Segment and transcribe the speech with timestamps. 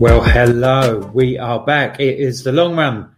[0.00, 1.10] Well, hello.
[1.12, 1.98] We are back.
[1.98, 3.10] It is the long run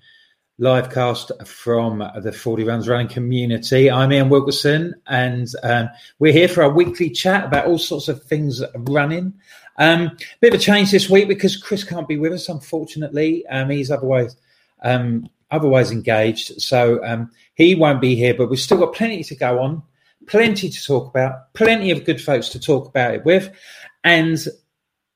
[0.57, 3.91] live cast from the Fordy Runs Running community.
[3.91, 8.23] I'm Ian Wilkerson, and um, we're here for our weekly chat about all sorts of
[8.23, 9.35] things running.
[9.77, 13.47] Um, bit of a change this week because Chris can't be with us, unfortunately.
[13.49, 14.35] Um, he's otherwise
[14.83, 18.33] um, otherwise engaged, so um, he won't be here.
[18.33, 19.83] But we've still got plenty to go on,
[20.27, 23.55] plenty to talk about, plenty of good folks to talk about it with,
[24.03, 24.43] and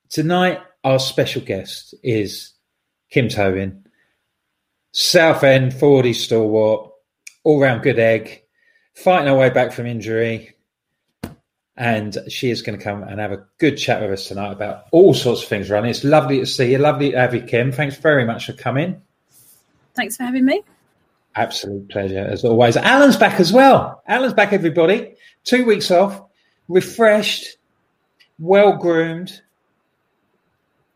[0.09, 2.53] tonight our special guest is
[3.09, 3.87] Kim Tobin,
[4.91, 6.91] Southend Fordy stalwart,
[7.43, 8.43] all round good egg,
[8.93, 10.51] fighting her way back from injury.
[11.75, 14.85] And she is going to come and have a good chat with us tonight about
[14.91, 15.89] all sorts of things running.
[15.89, 16.77] It's lovely to see you.
[16.77, 17.73] Lovely to have you, Kim.
[17.73, 19.01] Thanks very much for coming.
[19.95, 20.61] Thanks for having me.
[21.35, 22.77] Absolute pleasure, as always.
[22.77, 24.01] Alan's back as well.
[24.07, 25.15] Alan's back, everybody.
[25.43, 26.21] Two weeks off,
[26.69, 27.57] refreshed,
[28.39, 29.41] well groomed,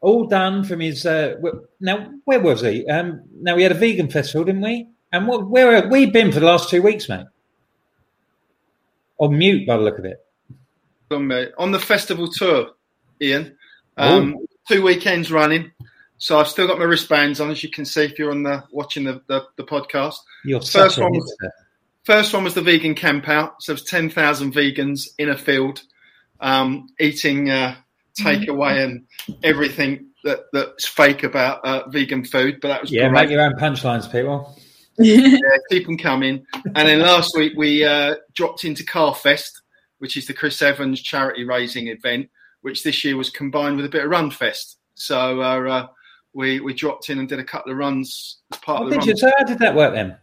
[0.02, 1.06] all done from his.
[1.06, 1.36] Uh,
[1.80, 2.88] now, where was he?
[2.88, 4.88] Um, now we had a vegan festival, didn't we?
[5.12, 7.26] And what, where have we been for the last two weeks, mate?
[9.18, 10.26] On mute, by the look of it.
[11.12, 12.72] On, on the festival tour,
[13.22, 13.58] Ian.
[13.98, 14.38] Um,
[14.70, 15.72] two weekends running,
[16.18, 18.64] so I've still got my wristbands on, as you can see if you're on the
[18.72, 20.16] watching the the, the podcast.
[20.46, 21.36] You're first one was,
[22.04, 23.62] first one was the vegan camp out.
[23.62, 25.82] So it was ten thousand vegans in a field,
[26.40, 27.76] um, eating uh,
[28.24, 29.06] takeaway and
[29.44, 32.60] everything that that's fake about uh, vegan food.
[32.62, 33.22] But that was Yeah, great.
[33.24, 34.58] make your own punchlines, people.
[35.00, 35.38] yeah,
[35.70, 36.46] keep them coming.
[36.76, 39.52] And then last week we uh, dropped into Carfest,
[40.00, 42.30] which is the Chris Evans charity raising event,
[42.62, 44.76] which this year was combined with a bit of Runfest.
[44.96, 45.88] So uh, uh,
[46.34, 48.96] we we dropped in and did a couple of runs as part Oh, of the
[48.96, 49.08] did run.
[49.08, 49.18] you?
[49.18, 50.18] So how did that work then?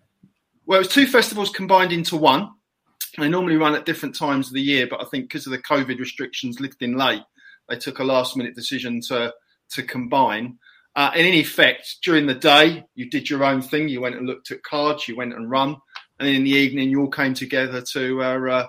[0.66, 2.50] Well, it was two festivals combined into one.
[3.16, 5.58] They normally run at different times of the year, but I think because of the
[5.62, 7.22] COVID restrictions lifting late,
[7.68, 9.32] they took a last minute decision to
[9.70, 10.58] to combine.
[10.94, 13.88] Uh, and in effect, during the day, you did your own thing.
[13.88, 15.76] You went and looked at cards, you went and run,
[16.18, 18.66] and in the evening, you all came together to uh, uh,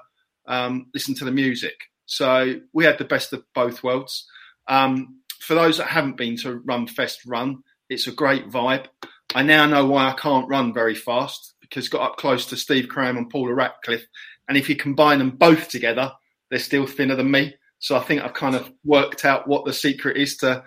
[0.47, 1.75] um, listen to the music.
[2.05, 4.27] So we had the best of both worlds.
[4.67, 8.87] Um, for those that haven't been to Run Fest Run, it's a great vibe.
[9.33, 12.87] I now know why I can't run very fast because got up close to Steve
[12.89, 14.07] Cram and Paula Radcliffe,
[14.47, 16.11] and if you combine them both together,
[16.49, 17.55] they're still thinner than me.
[17.79, 20.63] So I think I've kind of worked out what the secret is to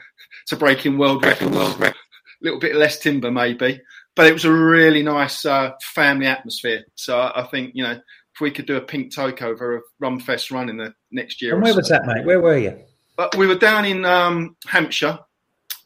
[0.46, 1.52] to breaking world record.
[1.52, 1.96] World record.
[1.96, 3.80] A little bit less timber maybe,
[4.14, 6.84] but it was a really nice uh, family atmosphere.
[6.94, 8.00] So I I think you know
[8.34, 11.54] if we could do a pink takeover of Runfest Run in the next year.
[11.54, 11.78] And or where so.
[11.78, 12.24] was that, mate?
[12.24, 12.78] Where were you?
[13.16, 15.18] But we were down in um, Hampshire,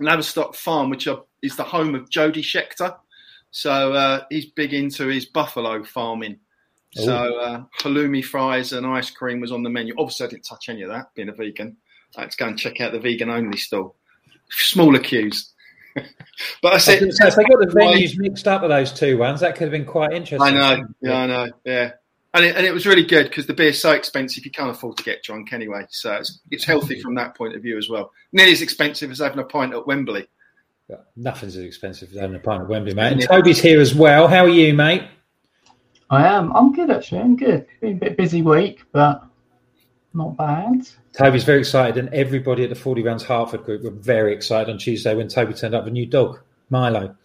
[0.00, 2.96] Laverstoke Farm, which are, is the home of Jody Scheckter.
[3.50, 6.38] So uh, he's big into his buffalo farming.
[6.94, 9.94] So uh, halloumi fries and ice cream was on the menu.
[9.98, 11.76] Obviously, I didn't touch any of that, being a vegan.
[12.16, 13.96] I had to go and check out the vegan only stall.
[14.50, 15.52] Smaller queues.
[15.94, 19.18] but I I said, say, if they got the venues mixed up with those two
[19.18, 20.56] ones, that could have been quite interesting.
[20.56, 21.90] I know, yeah, I know, yeah.
[22.34, 24.96] And it, and it was really good because the beer's so expensive you can't afford
[24.96, 25.86] to get drunk anyway.
[25.90, 28.10] So it's, it's healthy from that point of view as well.
[28.32, 30.26] Nearly as expensive as having a pint at Wembley.
[31.16, 33.12] Nothing's as expensive as having a pint at Wembley, mate.
[33.12, 34.26] And Toby's here as well.
[34.26, 35.02] How are you, mate?
[36.10, 36.54] I am.
[36.54, 37.20] I'm good actually.
[37.20, 37.66] I'm good.
[37.80, 39.24] Been a bit busy week, but
[40.12, 40.86] not bad.
[41.12, 44.78] Toby's very excited, and everybody at the Fordy Runs Hertford group were very excited on
[44.78, 46.40] Tuesday when Toby turned up with a new dog,
[46.70, 47.16] Milo.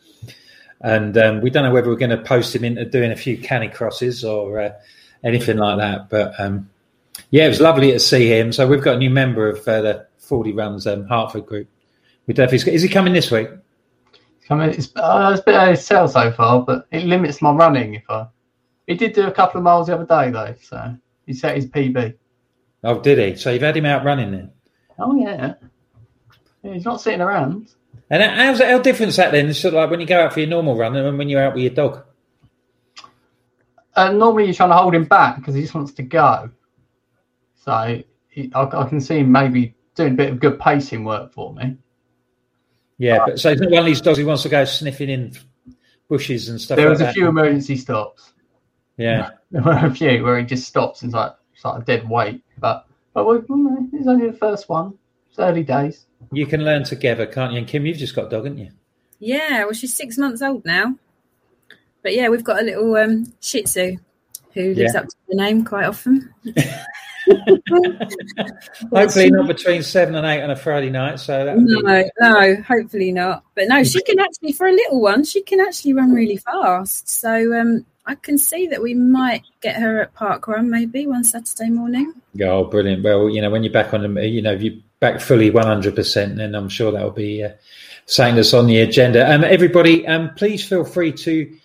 [0.81, 3.37] And um, we don't know whether we're going to post him into doing a few
[3.37, 4.71] canicrosses or uh,
[5.23, 6.09] anything like that.
[6.09, 6.69] But um,
[7.31, 8.53] yeah, it was lovely to see him.
[8.53, 11.67] So we've got a new member of uh, the Fordy Runs um, Hertford group.
[12.27, 13.49] We definitely is he coming this week?
[14.47, 14.69] Coming.
[14.69, 17.95] It's, uh, it's a bit of a sell so far, but it limits my running.
[17.95, 18.27] If I,
[18.89, 20.95] he did do a couple of miles the other day though, so
[21.27, 22.15] he set his PB.
[22.83, 23.35] Oh, did he?
[23.35, 24.51] So you've had him out running then?
[24.97, 25.53] Oh yeah.
[26.63, 27.69] yeah he's not sitting around.
[28.09, 29.47] And how's how different is that then?
[29.47, 31.43] It's Sort of like when you go out for your normal run and when you're
[31.43, 32.03] out with your dog.
[33.95, 36.49] Uh, normally you're trying to hold him back because he just wants to go.
[37.63, 41.31] So he, I, I, can see him maybe doing a bit of good pacing work
[41.31, 41.77] for me.
[42.97, 45.33] Yeah, but so not one of these dogs who wants to go sniffing in
[46.07, 46.77] bushes and stuff.
[46.77, 47.13] There like was a that.
[47.13, 48.33] few emergency stops.
[48.99, 51.85] Yeah, there were a few where he just stops and it's like it's like a
[51.85, 52.43] dead weight.
[52.59, 54.93] But but we, it's only the first one.
[55.29, 56.05] It's early days.
[56.33, 57.59] You can learn together, can't you?
[57.59, 58.71] And Kim, you've just got a dog, haven't you?
[59.19, 60.95] Yeah, well, she's six months old now.
[62.03, 63.97] But yeah, we've got a little um, Shih Tzu
[64.53, 65.01] who lives Yeah.
[65.01, 66.33] up to the name quite often.
[68.93, 71.19] Hopefully not between seven and eight on a Friday night.
[71.19, 73.43] So that No, be, no, hopefully not.
[73.55, 77.09] But no, she can actually, for a little one, she can actually run really fast.
[77.09, 81.23] So um, I can see that we might get her at Park Run maybe one
[81.23, 82.11] Saturday morning.
[82.33, 83.03] Yeah, oh, brilliant.
[83.03, 86.35] Well, you know, when you're back on the, you know, if you're back fully 100%,
[86.35, 87.51] then I'm sure that'll be uh,
[88.07, 89.31] that's on the agenda.
[89.31, 91.55] Um, everybody, um, please feel free to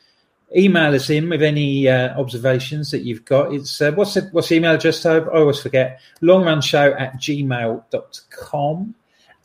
[0.54, 3.54] email us in with any uh, observations that you've got.
[3.54, 5.30] It's uh, what's the, what's the email address, Tobe?
[5.32, 6.02] I always forget.
[6.20, 8.94] Longrunshow at gmail.com.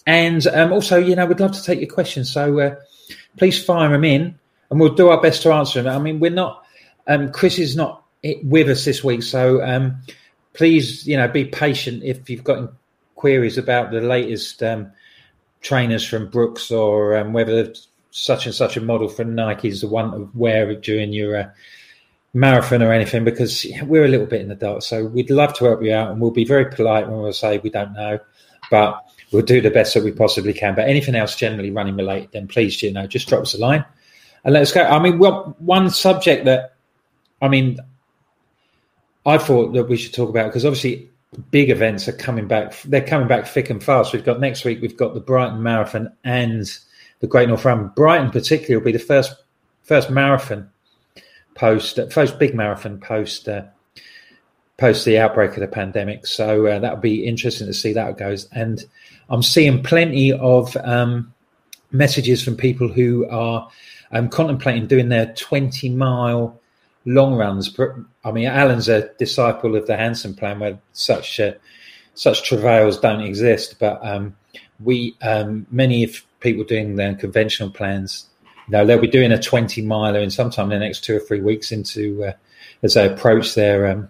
[0.06, 2.30] And um, also, you know, we'd love to take your questions.
[2.30, 2.76] So uh,
[3.38, 4.38] please fire them in
[4.70, 5.96] and we'll do our best to answer them.
[5.96, 6.59] I mean, we're not,
[7.10, 8.04] um, Chris is not
[8.44, 9.24] with us this week.
[9.24, 9.98] So um,
[10.54, 12.72] please, you know, be patient if you've got
[13.16, 14.92] queries about the latest um,
[15.62, 17.74] trainers from Brooks or um, whether
[18.12, 21.50] such and such a model from Nike is the one to wear during your uh,
[22.34, 24.82] marathon or anything, because we're a little bit in the dark.
[24.84, 27.58] So we'd love to help you out, and we'll be very polite when we'll say
[27.58, 28.20] we don't know,
[28.72, 30.76] but we'll do the best that we possibly can.
[30.76, 33.86] But anything else generally running related, then please, you know, just drop us a line
[34.44, 34.84] and let's go.
[34.84, 36.76] I mean, one subject that,
[37.42, 37.80] I mean,
[39.26, 41.10] I thought that we should talk about because obviously
[41.52, 42.80] big events are coming back.
[42.84, 44.14] They're coming back thick and fast.
[44.14, 44.82] We've got next week.
[44.82, 46.66] We've got the Brighton Marathon and
[47.20, 47.90] the Great North Run.
[47.90, 49.36] Brighton, particularly, will be the first
[49.84, 50.70] first marathon
[51.56, 53.64] post first big marathon post uh,
[54.78, 56.26] post the outbreak of the pandemic.
[56.26, 58.48] So uh, that'll be interesting to see that goes.
[58.52, 58.84] And
[59.30, 61.34] I'm seeing plenty of um,
[61.92, 63.70] messages from people who are
[64.12, 66.59] um, contemplating doing their 20 mile
[67.06, 67.78] long runs.
[68.24, 71.54] I mean, Alan's a disciple of the Hanson plan, where such uh,
[72.14, 73.76] such travails don't exist.
[73.80, 74.36] But um,
[74.80, 78.28] we, um, many of people doing their conventional plans,
[78.70, 81.42] know, they'll be doing a twenty miler in sometime in the next two or three
[81.42, 82.34] weeks into uh,
[82.84, 84.10] as they approach their um,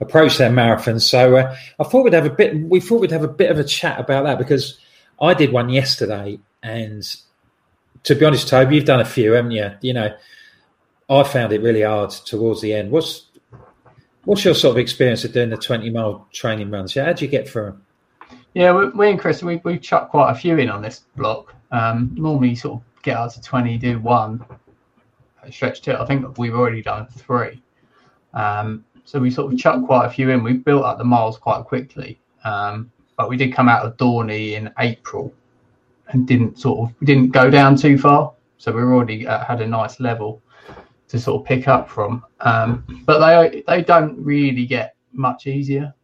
[0.00, 1.00] approach their marathon.
[1.00, 2.56] So uh, I thought we'd have a bit.
[2.56, 4.78] We thought we'd have a bit of a chat about that because
[5.20, 7.02] I did one yesterday, and
[8.04, 9.70] to be honest, Toby, you've done a few, haven't you?
[9.80, 10.16] You know.
[11.08, 12.90] I found it really hard towards the end.
[12.90, 13.26] What's
[14.24, 16.94] what's your sort of experience of doing the twenty mile training runs?
[16.94, 17.86] Yeah, how do you get through them?
[18.54, 21.54] Yeah, we, we and Chris, we we chuck quite a few in on this block.
[21.70, 24.44] Um, normally, sort of get out to twenty, do one,
[25.50, 25.94] stretch two.
[25.94, 27.62] I think we've already done three.
[28.34, 30.42] Um, so we sort of chucked quite a few in.
[30.42, 34.52] We built up the miles quite quickly, um, but we did come out of Dorney
[34.52, 35.32] in April
[36.08, 38.34] and didn't sort of we didn't go down too far.
[38.58, 40.42] So we already uh, had a nice level
[41.08, 42.24] to sort of pick up from.
[42.40, 45.94] Um, but they they don't really get much easier.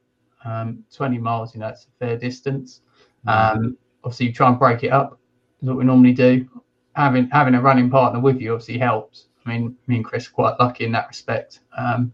[0.45, 2.83] Um, 20 miles, you know, it's a fair distance.
[3.27, 5.19] Um, obviously, you try and break it up.
[5.63, 6.49] Is what we normally do.
[6.97, 9.29] Having having a running partner with you obviously helps.
[9.45, 11.61] I mean, me and Chris are quite lucky in that respect.
[11.77, 12.13] Um,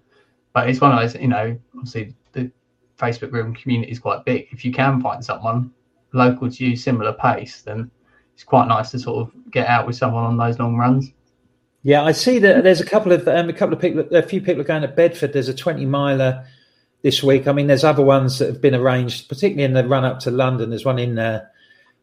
[0.53, 2.51] but it's one of those, you know, obviously the
[2.99, 4.49] Facebook group community is quite big.
[4.51, 5.73] If you can find someone
[6.13, 7.91] local to you, similar pace, then
[8.35, 11.13] it's quite nice to sort of get out with someone on those long runs.
[11.83, 14.41] Yeah, I see that there's a couple of um, a couple of people, a few
[14.41, 15.33] people are going to Bedford.
[15.33, 16.45] There's a 20 miler
[17.03, 17.49] this week.
[17.49, 20.31] I mean, there's other ones that have been arranged, particularly in the run up to
[20.31, 20.71] London.
[20.71, 21.47] There's one in uh,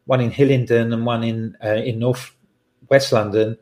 [0.06, 2.34] one in Hillingdon and one in uh, in North
[2.88, 3.56] West London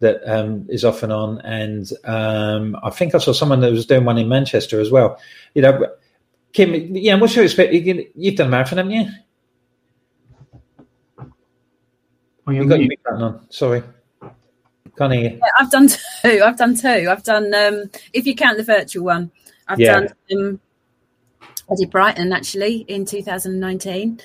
[0.00, 1.40] that um, is off and on.
[1.40, 5.20] And um, I think I saw someone that was doing one in Manchester as well.
[5.54, 5.86] You know,
[6.52, 7.72] Kim, yeah, what's your expect?
[7.72, 9.08] You've done a marathon, haven't you?
[12.46, 13.46] Well, You got your button on.
[13.50, 13.82] Sorry.
[15.40, 16.42] Yeah, I've done two.
[16.44, 17.08] I've done two.
[17.10, 19.30] I've done um if you count the virtual one.
[19.66, 20.00] I've Yeah.
[20.00, 20.60] done um
[21.70, 24.20] I did Brighton actually in 2019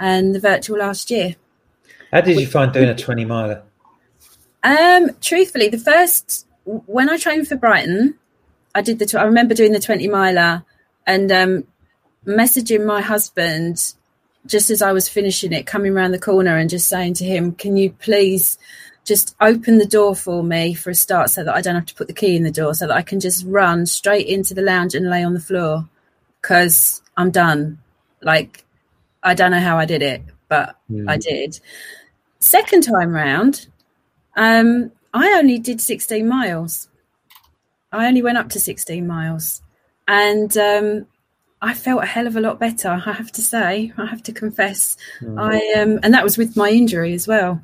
[0.00, 1.36] and the virtual last year.
[2.12, 3.62] How did you find doing a 20 miler?
[4.62, 8.14] Um truthfully, the first when I trained for Brighton,
[8.74, 10.64] I did the tw- I remember doing the 20 miler
[11.06, 11.64] and um
[12.26, 13.94] messaging my husband
[14.46, 17.52] just as I was finishing it, coming around the corner and just saying to him,
[17.52, 18.56] Can you please
[19.08, 21.94] just open the door for me for a start so that I don't have to
[21.94, 24.62] put the key in the door so that I can just run straight into the
[24.62, 25.88] lounge and lay on the floor
[26.40, 27.78] because I'm done.
[28.22, 28.64] Like,
[29.22, 30.76] I don't know how I did it, but
[31.08, 31.58] I did.
[32.38, 33.66] Second time round,
[34.36, 36.88] um, I only did 16 miles.
[37.90, 39.62] I only went up to 16 miles.
[40.06, 41.06] And um,
[41.60, 43.92] I felt a hell of a lot better, I have to say.
[43.96, 44.96] I have to confess.
[45.36, 47.60] I um, And that was with my injury as well.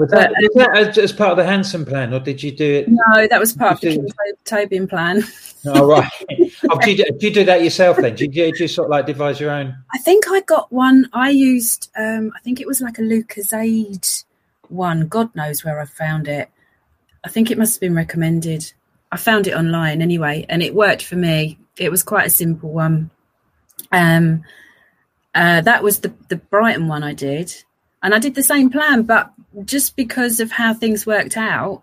[0.00, 2.50] Was that, But, was that as, as part of the Hanson plan, or did you
[2.50, 2.88] do it?
[2.88, 4.12] No, that was part of the
[4.44, 5.22] Tobin plan.
[5.64, 6.10] Oh, right.
[6.70, 8.16] oh, did, you, did you do that yourself then?
[8.16, 9.76] Did you, you sort of like devise your own?
[9.92, 11.08] I think I got one.
[11.12, 14.24] I used, um, I think it was like a Lucozade
[14.68, 15.06] one.
[15.06, 16.48] God knows where I found it.
[17.24, 18.72] I think it must have been recommended.
[19.12, 21.58] I found it online anyway, and it worked for me.
[21.76, 23.10] It was quite a simple one.
[23.92, 24.44] Um,
[25.34, 27.54] uh, that was the the Brighton one I did,
[28.02, 29.30] and I did the same plan, but
[29.64, 31.82] just because of how things worked out,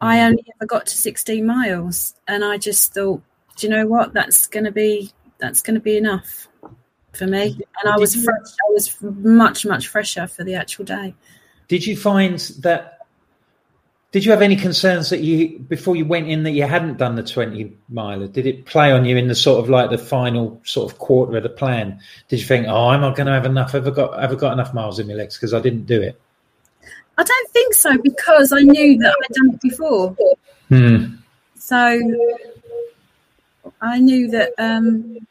[0.00, 3.22] I only ever got to 16 miles, and I just thought,
[3.56, 4.12] do you know what?
[4.12, 6.48] That's gonna be that's gonna be enough
[7.12, 7.60] for me.
[7.82, 11.14] And I was fresh, I was much much fresher for the actual day.
[11.68, 12.93] Did you find that?
[14.14, 17.16] Did you have any concerns that you before you went in that you hadn't done
[17.16, 18.28] the twenty miler?
[18.28, 21.36] Did it play on you in the sort of like the final sort of quarter
[21.36, 21.98] of the plan?
[22.28, 23.74] Did you think, oh, am I going to have enough?
[23.74, 26.20] Ever got ever got enough miles in my legs because I didn't do it?
[27.18, 30.16] I don't think so because I knew that I'd done it before.
[30.68, 31.16] Hmm.
[31.56, 31.98] So
[33.80, 35.26] I knew that, um,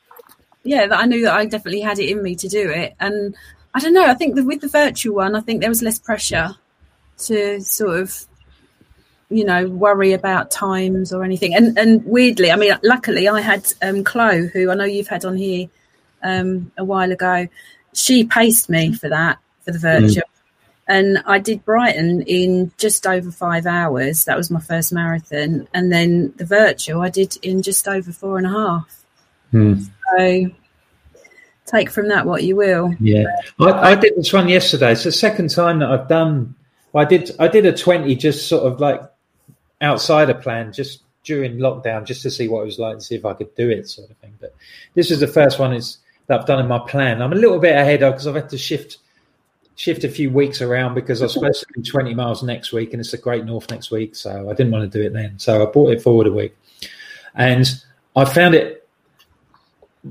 [0.63, 2.95] yeah, that I knew that I definitely had it in me to do it.
[2.99, 3.33] And
[3.73, 5.99] I don't know, I think that with the virtual one, I think there was less
[5.99, 6.53] pressure
[7.19, 8.25] to sort of,
[9.33, 11.55] you know, worry about times or anything.
[11.55, 15.25] And and weirdly, I mean, luckily I had um, Chloe, who I know you've had
[15.25, 15.67] on here
[16.21, 17.47] um, a while ago.
[17.93, 20.23] She paced me for that, for the virtual.
[20.87, 24.25] And I did Brighton in just over five hours.
[24.25, 25.67] That was my first marathon.
[25.73, 29.05] And then the virtual I did in just over four and a half.
[29.51, 29.73] Hmm.
[30.17, 30.51] So
[31.65, 32.93] take from that what you will.
[32.99, 33.25] Yeah,
[33.59, 34.91] I, I did this one yesterday.
[34.91, 36.55] It's the second time that I've done.
[36.95, 37.31] I did.
[37.39, 39.01] I did a twenty, just sort of like
[39.83, 43.15] outside a plan, just during lockdown, just to see what it was like and see
[43.15, 44.33] if I could do it, sort of thing.
[44.39, 44.55] But
[44.95, 47.21] this is the first one is that I've done in my plan.
[47.21, 48.97] I'm a little bit ahead because I've had to shift
[49.75, 52.93] shift a few weeks around because I was supposed to do 20 miles next week
[52.93, 55.39] and it's the Great North next week, so I didn't want to do it then.
[55.39, 56.55] So I brought it forward a week,
[57.35, 57.67] and
[58.15, 58.87] I found it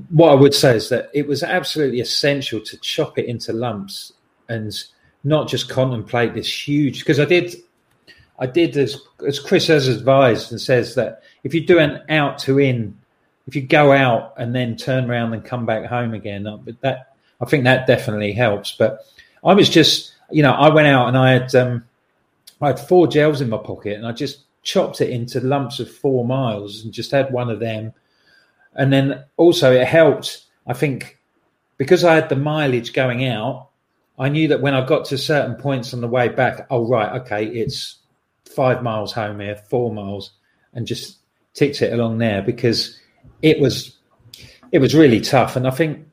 [0.09, 4.11] what I would say is that it was absolutely essential to chop it into lumps
[4.49, 4.73] and
[5.23, 7.55] not just contemplate this huge because I did
[8.43, 12.37] I did as as Chris has advised and says that if you do an out
[12.39, 12.97] to in,
[13.47, 16.43] if you go out and then turn around and come back home again,
[16.81, 18.73] that I think that definitely helps.
[18.73, 19.05] But
[19.43, 21.85] I was just you know I went out and I had um,
[22.61, 25.89] I had four gels in my pocket and I just chopped it into lumps of
[25.89, 27.93] four miles and just had one of them
[28.75, 31.19] and then also it helped i think
[31.77, 33.69] because i had the mileage going out
[34.17, 37.21] i knew that when i got to certain points on the way back oh right
[37.21, 37.97] okay it's
[38.45, 40.33] five miles home here four miles
[40.73, 41.19] and just
[41.53, 42.99] ticked it along there because
[43.41, 43.97] it was
[44.71, 46.05] it was really tough and i think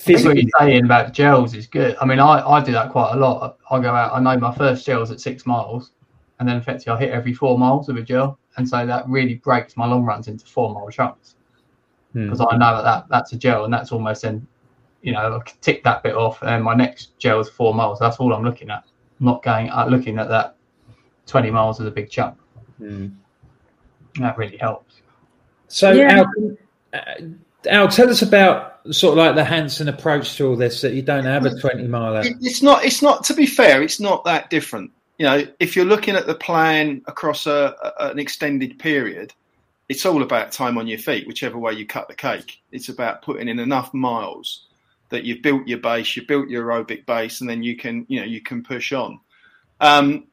[0.00, 1.94] I think what physically you're saying about gels is good.
[2.00, 3.58] I mean, I, I do that quite a lot.
[3.70, 5.92] I go out, I know my first gel's at six miles,
[6.38, 8.38] and then effectively I hit every four miles with a gel.
[8.56, 11.34] And so that really breaks my long runs into four mile chunks
[12.12, 12.24] Hmm.
[12.24, 14.46] because I know that, that that's a gel and that's almost then,
[15.02, 16.42] you know, I tick that bit off.
[16.42, 17.98] And my next gel is four miles.
[17.98, 18.84] That's all I'm looking at.
[19.20, 20.56] I'm not going out looking at that
[21.30, 22.36] 20 miles is a big chunk.
[22.78, 23.08] Hmm.
[24.16, 25.00] That really helps.
[25.68, 26.24] So, Yeah.
[26.24, 26.56] Al,
[26.92, 30.80] uh, Al, tell us about sort of like the Hanson approach to all this.
[30.80, 32.16] That you don't have a twenty mile.
[32.16, 32.84] It's not.
[32.84, 33.22] It's not.
[33.24, 34.90] To be fair, it's not that different.
[35.18, 39.32] You know, if you're looking at the plan across a, a, an extended period,
[39.90, 42.62] it's all about time on your feet, whichever way you cut the cake.
[42.72, 44.66] It's about putting in enough miles
[45.10, 48.20] that you've built your base, you've built your aerobic base, and then you can, you
[48.20, 49.20] know, you can push on.
[49.80, 50.28] Um,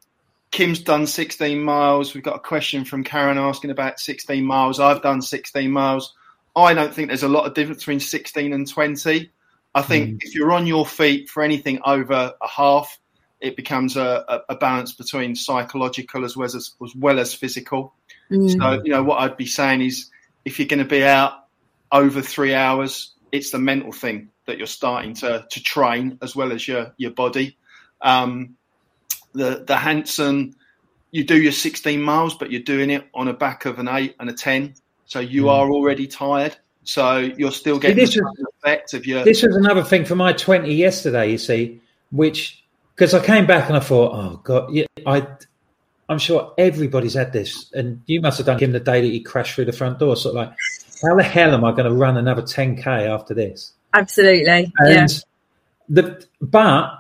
[0.52, 2.14] Kim's done 16 miles.
[2.14, 4.80] We've got a question from Karen asking about 16 miles.
[4.80, 6.14] I've done 16 miles.
[6.56, 9.32] I don't think there's a lot of difference between 16 and 20.
[9.76, 13.00] I think if you're on your feet for anything over a half,
[13.40, 17.94] it becomes a, a, a balance between psychological as well as as well as physical.
[18.32, 18.58] Mm.
[18.58, 20.10] So you know what I'd be saying is
[20.46, 21.46] if you're going to be out
[21.92, 26.52] over three hours, it's the mental thing that you're starting to to train as well
[26.52, 27.58] as your your body.
[28.02, 28.56] Um,
[29.38, 30.56] the the Hanson,
[31.12, 34.16] you do your 16 miles, but you're doing it on a back of an eight
[34.20, 34.74] and a 10,
[35.06, 35.52] so you Mm.
[35.52, 36.56] are already tired.
[36.84, 39.24] So you're still getting this the is- effect of your.
[39.24, 42.64] This was another thing for my 20 yesterday, you see, which,
[42.96, 45.28] because I came back and I thought, oh, God, yeah, I,
[46.10, 47.72] I'm sure everybody's had this.
[47.74, 50.16] And you must have done him the day that he crashed through the front door.
[50.16, 50.58] Sort of like,
[51.04, 53.74] how the hell am I going to run another 10K after this?
[53.94, 54.72] Absolutely.
[54.78, 55.08] And yeah.
[55.90, 56.92] the but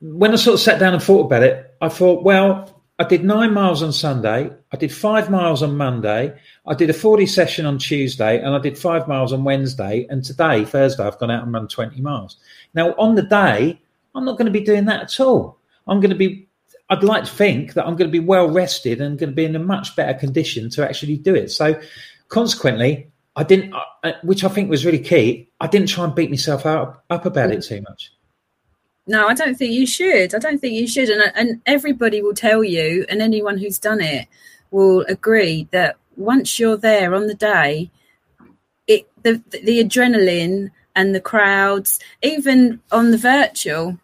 [0.00, 3.24] when I sort of sat down and thought about it, I thought, well, I did
[3.24, 6.34] nine miles on Sunday, I did five miles on Monday,
[6.66, 10.06] I did a Fordy session on Tuesday, and I did five miles on Wednesday.
[10.08, 12.38] And today, Thursday, I've gone out and run 20 miles.
[12.72, 13.80] Now, on the day,
[14.14, 15.58] I'm not going to be doing that at all.
[15.86, 16.48] I'm going to be,
[16.88, 19.44] I'd like to think that I'm going to be well rested and going to be
[19.44, 21.50] in a much better condition to actually do it.
[21.50, 21.78] So,
[22.28, 23.74] consequently, I didn't,
[24.22, 25.50] which I think was really key.
[25.60, 28.10] I didn't try and beat myself up about it too much.
[29.06, 30.34] No, I don't think you should.
[30.34, 31.08] I don't think you should.
[31.08, 34.26] And and everybody will tell you, and anyone who's done it
[34.70, 37.90] will agree that once you're there on the day,
[38.86, 43.98] it the the adrenaline and the crowds, even on the virtual,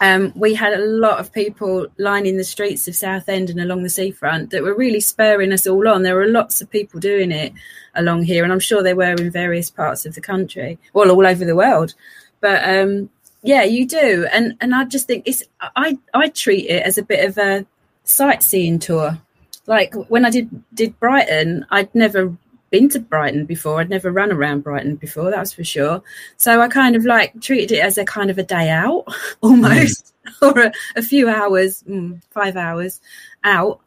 [0.00, 3.88] um, we had a lot of people lining the streets of Southend and along the
[3.88, 6.02] seafront that were really spurring us all on.
[6.02, 7.52] There were lots of people doing it
[7.94, 11.26] along here, and I'm sure they were in various parts of the country, well, all
[11.26, 11.94] over the world.
[12.40, 13.10] But um,
[13.42, 17.02] yeah, you do, and and I just think it's I I treat it as a
[17.02, 17.66] bit of a
[18.04, 19.18] sightseeing tour.
[19.66, 22.36] Like when I did did Brighton, I'd never
[22.70, 23.80] been to Brighton before.
[23.80, 26.02] I'd never run around Brighton before, that's for sure.
[26.36, 29.04] So I kind of like treated it as a kind of a day out
[29.40, 33.00] almost, or a, a few hours, mm, five hours
[33.44, 33.80] out,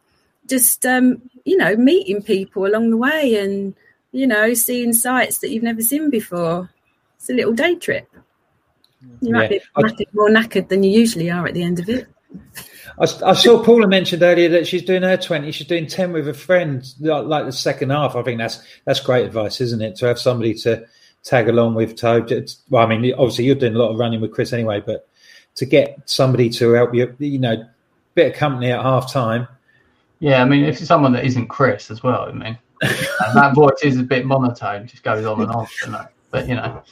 [0.46, 3.74] just um, you know, meeting people along the way and
[4.12, 6.70] you know, seeing sights that you've never seen before.
[7.16, 8.08] It's a little day trip.
[9.20, 9.58] You might Yeah.
[9.58, 12.06] be knackered, more knackered than you usually are at the end of it.
[12.98, 15.52] I, I saw Paula mentioned earlier that she's doing her twenty.
[15.52, 18.16] She's doing ten with a friend, like, like the second half.
[18.16, 19.96] I think that's that's great advice, isn't it?
[19.96, 20.86] To have somebody to
[21.22, 21.96] tag along with.
[21.96, 25.08] To well, I mean, obviously you're doing a lot of running with Chris anyway, but
[25.56, 27.66] to get somebody to help you, you know,
[28.14, 29.48] bit of company at half time.
[30.20, 33.54] Yeah, I mean, if it's someone that isn't Chris as well, I mean, and that
[33.54, 36.06] voice is a bit monotone, just goes on and on, you know.
[36.36, 36.82] But you know,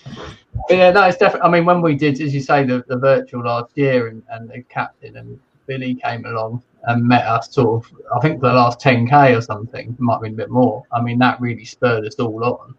[0.69, 1.47] but yeah, no, it's definitely.
[1.47, 4.49] I mean, when we did, as you say, the, the virtual last year, and, and
[4.49, 7.93] the captain and Billy came along and met us, sort of.
[8.17, 10.83] I think the last ten k or something, might have been a bit more.
[10.93, 12.75] I mean, that really spurred us all on,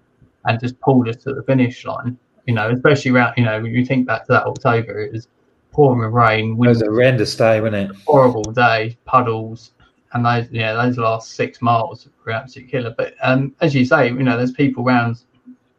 [0.46, 2.18] and just pulled us to the finish line.
[2.48, 3.36] You know, especially around.
[3.38, 5.28] You know, when you think back to that October, it was
[5.72, 7.98] pouring with rain, It was a horrendous day, wasn't it?
[8.08, 9.74] horrible day, puddles,
[10.14, 12.96] and those yeah, those last six miles were absolute killer.
[12.98, 15.22] But um, as you say, you know, there's people around,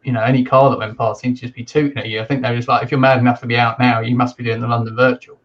[0.07, 2.21] you know, any car that went past seemed to just be tooting at you.
[2.21, 4.15] I think they were just like, if you're mad enough to be out now, you
[4.15, 5.37] must be doing the London Virtual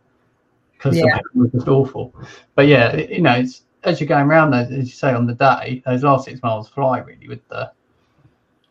[0.72, 1.16] because Yeah.
[1.16, 2.14] it was just awful.
[2.54, 5.34] But yeah, you know, it's as you're going around those, as you say on the
[5.34, 7.72] day, those last six miles fly really with the,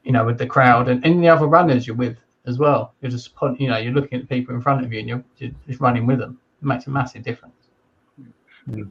[0.06, 2.94] you know, with the crowd and, and the other runners you're with as well.
[3.02, 5.24] You're just, you know, you're looking at the people in front of you and you're,
[5.40, 6.40] you're just running with them.
[6.62, 7.61] It makes a massive difference.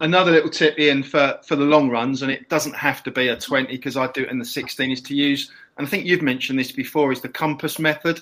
[0.00, 3.28] Another little tip, Ian, for, for the long runs, and it doesn't have to be
[3.28, 6.06] a 20 because I do it in the 16, is to use, and I think
[6.06, 8.20] you've mentioned this before, is the compass method.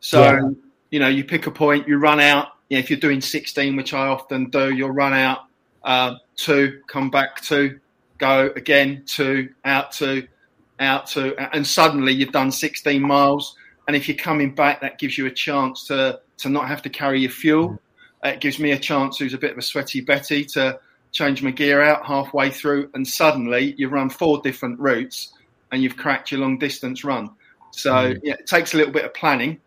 [0.00, 0.50] So, Yeah.
[0.90, 2.48] you know, you pick a point, you run out.
[2.68, 5.40] You know, if you're doing 16, which I often do, you'll run out
[5.84, 7.78] uh, two, come back two,
[8.18, 10.26] go again, two, out two,
[10.80, 13.56] out two, and suddenly you've done 16 miles.
[13.86, 16.90] And if you're coming back, that gives you a chance to, to not have to
[16.90, 17.78] carry your fuel.
[18.24, 20.80] It gives me a chance, who's a bit of a sweaty Betty, to
[21.16, 25.32] change my gear out halfway through, and suddenly you've run four different routes
[25.72, 27.30] and you've cracked your long distance run.
[27.72, 29.60] So yeah, it takes a little bit of planning,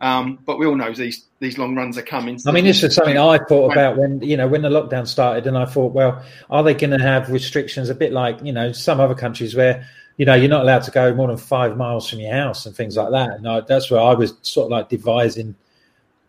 [0.00, 2.38] um, but we all know these these long runs are coming.
[2.46, 5.46] I mean, this is something I thought about when you know when the lockdown started,
[5.46, 8.72] and I thought, well, are they going to have restrictions a bit like you know
[8.72, 12.10] some other countries where you know you're not allowed to go more than five miles
[12.10, 13.30] from your house and things like that?
[13.30, 15.54] And I, that's where I was sort of like devising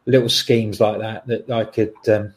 [0.05, 2.33] little schemes like that that I could um,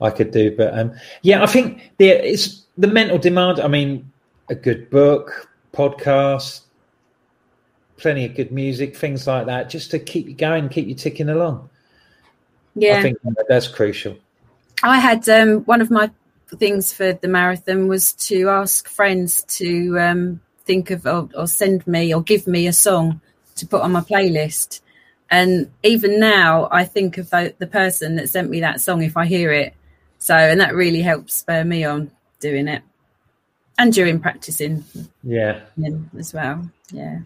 [0.00, 0.56] I could do.
[0.56, 3.60] But um, yeah, I think it's the mental demand.
[3.60, 4.10] I mean,
[4.48, 6.62] a good book, podcast,
[7.96, 11.28] plenty of good music, things like that, just to keep you going, keep you ticking
[11.28, 11.68] along.
[12.74, 12.98] Yeah.
[12.98, 14.16] I think that's crucial.
[14.82, 16.10] I had um, one of my
[16.48, 21.86] things for the marathon was to ask friends to um, think of or, or send
[21.86, 23.20] me or give me a song
[23.56, 24.80] to put on my playlist.
[25.30, 29.16] And even now, I think of the, the person that sent me that song if
[29.16, 29.74] I hear it.
[30.18, 32.10] So, and that really helps spur me on
[32.40, 32.82] doing it
[33.78, 34.84] and during practicing.
[35.22, 35.60] Yeah.
[36.18, 36.70] As well.
[36.90, 37.20] Yeah.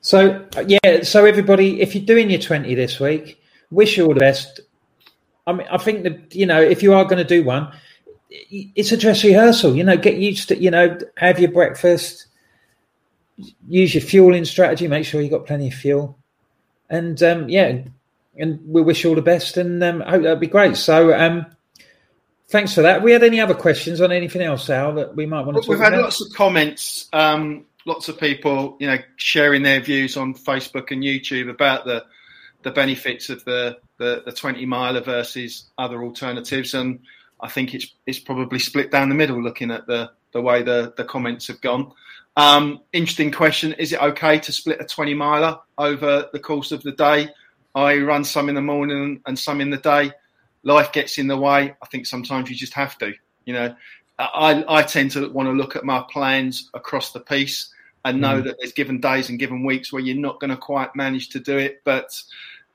[0.00, 1.02] So, uh, yeah.
[1.02, 4.60] So, everybody, if you're doing your 20 this week, wish you all the best.
[5.46, 7.72] I mean, I think that, you know, if you are going to do one,
[8.30, 9.76] it's a dress rehearsal.
[9.76, 12.26] You know, get used to, you know, have your breakfast,
[13.66, 16.17] use your fueling strategy, make sure you've got plenty of fuel.
[16.90, 17.82] And um, yeah,
[18.36, 20.76] and we wish you all the best and um, I hope that'd be great.
[20.76, 21.46] So, um,
[22.48, 23.02] thanks for that.
[23.02, 25.70] We had any other questions on anything else, Al, that we might want to talk
[25.70, 26.04] We've had about?
[26.04, 31.02] lots of comments, um, lots of people, you know, sharing their views on Facebook and
[31.02, 32.04] YouTube about the
[32.62, 37.00] the benefits of the the, the 20 miler versus other alternatives, and
[37.40, 39.42] I think it's it's probably split down the middle.
[39.42, 41.92] Looking at the the way the the comments have gone.
[42.38, 46.82] Um, interesting question: Is it okay to split a 20 miler over the course of
[46.84, 47.28] the day?
[47.74, 50.12] I run some in the morning and some in the day.
[50.62, 51.74] Life gets in the way.
[51.82, 53.12] I think sometimes you just have to.
[53.44, 53.74] You know,
[54.20, 57.74] I, I tend to want to look at my plans across the piece
[58.04, 58.44] and know Mm.
[58.44, 61.40] that there's given days and given weeks where you're not going to quite manage to
[61.40, 62.22] do it, but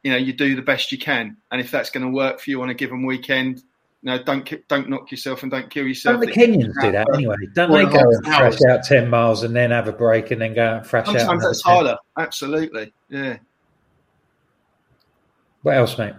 [0.03, 1.37] you know you do the best you can.
[1.51, 3.63] And if that's going to work for you on a given weekend,
[4.11, 6.19] know, don't don't knock yourself and don't kill yourself.
[6.19, 7.35] Don't the Kenyans do that anyway?
[7.53, 10.53] Don't they go and thrash out 10 miles and then have a break and then
[10.53, 11.19] go and thrash out?
[11.19, 11.73] Sometimes that's 10?
[11.73, 11.97] harder.
[12.17, 13.37] Absolutely, yeah.
[15.61, 16.13] What else, mate?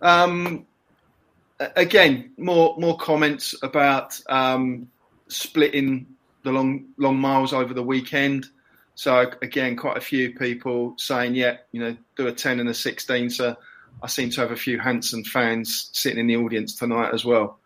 [0.00, 0.66] Um,
[1.58, 4.88] again, more more comments about um,
[5.28, 6.06] splitting
[6.44, 8.46] the long long miles over the weekend.
[8.94, 12.74] So again, quite a few people saying, "Yeah, you know, do a ten and a
[12.74, 13.30] 16.
[13.30, 13.56] So
[14.02, 17.58] I seem to have a few Hanson fans sitting in the audience tonight as well.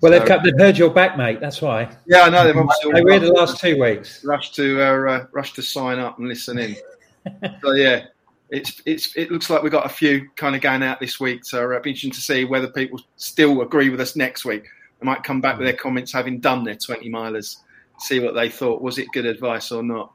[0.00, 1.40] Well, they've, got, they've heard your back, mate.
[1.40, 1.94] That's why.
[2.06, 4.24] Yeah, I know they've obviously They were the last two weeks.
[4.24, 6.76] rush to uh, uh, rush to sign up and listen in.
[7.62, 8.06] so yeah,
[8.50, 11.44] it's it's it looks like we've got a few kind of going out this week.
[11.44, 14.64] So it'll be interesting to see whether people still agree with us next week.
[15.00, 17.56] They might come back with their comments having done their twenty milers,
[17.98, 18.80] see what they thought.
[18.80, 20.12] Was it good advice or not?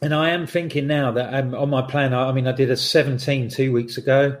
[0.00, 2.70] And I am thinking now that um, on my plan, I, I mean, I did
[2.70, 4.40] a 17 two weeks ago,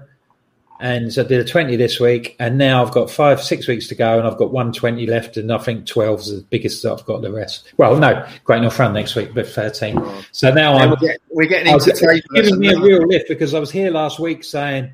[0.80, 3.88] and so I did a 20 this week, and now I've got five, six weeks
[3.88, 6.92] to go, and I've got 120 left, and I think 12 is the biggest that
[6.92, 7.72] I've got the rest.
[7.76, 10.00] Well, no, Great North Run next week, but 13.
[10.32, 13.28] So now And I'm we're, get, we're getting was- into giving me a real lift
[13.28, 14.92] because I was here last week saying,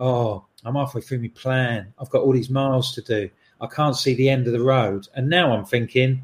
[0.00, 1.92] "Oh, I'm halfway through my plan.
[1.98, 3.28] I've got all these miles to do.
[3.60, 6.22] I can't see the end of the road." And now I'm thinking,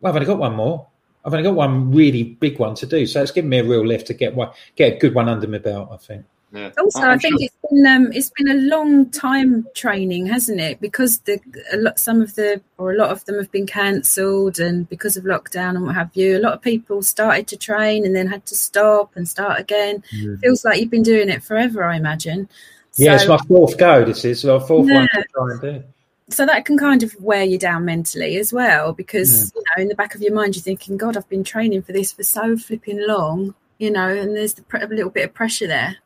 [0.00, 0.86] "Well, I've only got one more.
[1.24, 3.84] I've only got one really big one to do." So it's given me a real
[3.86, 5.90] lift to get one, get a good one under my belt.
[5.92, 6.24] I think.
[6.52, 6.70] Yeah.
[6.78, 10.60] Also, I'm I think sure- it's been um, it's been a long time training, hasn't
[10.60, 10.80] it?
[10.80, 11.38] Because the
[11.72, 15.16] a lot, some of the or a lot of them have been cancelled, and because
[15.16, 18.26] of lockdown and what have you, a lot of people started to train and then
[18.26, 20.02] had to stop and start again.
[20.40, 22.48] Feels like you've been doing it forever, I imagine.
[22.96, 24.04] Yeah, it's my fourth go.
[24.04, 25.84] This is my fourth one to try and do.
[26.30, 29.88] so that can kind of wear you down mentally as well because you know in
[29.88, 32.54] the back of your mind you're thinking god i've been training for this for so
[32.56, 35.96] flipping long you know and there's the, pre- a little bit of pressure there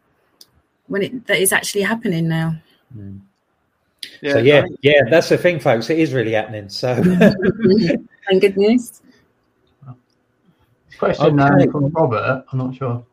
[0.89, 2.55] when it that is actually happening now
[4.23, 5.89] so yeah, yeah, that's the thing, folks.
[5.89, 6.69] It is really happening.
[6.69, 6.95] So
[8.29, 9.03] thank goodness
[10.99, 11.65] Question Okay.
[11.65, 12.45] um, from Robert.
[12.53, 13.05] I'm not sure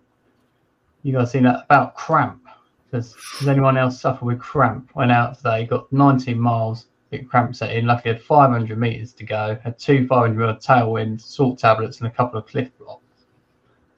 [1.02, 2.44] you guys seen that about cramp.
[2.92, 4.92] Does, does anyone else suffer with cramp?
[4.96, 7.88] Went out today, got 19 miles, big cramp set in.
[7.88, 9.58] Luckily, had 500 meters to go.
[9.64, 13.02] Had two 500 meter tailwind, salt tablets, and a couple of Clif Bloks.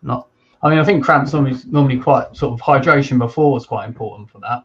[0.02, 0.30] Not.
[0.64, 4.30] I mean, I think cramps normally normally quite sort of hydration before is quite important
[4.30, 4.64] for that.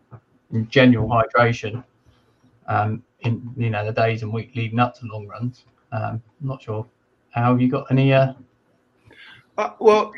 [0.53, 1.83] In general hydration,
[2.69, 5.65] um, in you know the days and week leading up to long runs.
[5.93, 6.87] Um, I'm not sure.
[7.31, 8.13] How have you got any?
[8.13, 8.35] Uh,
[9.59, 10.13] Uh, well,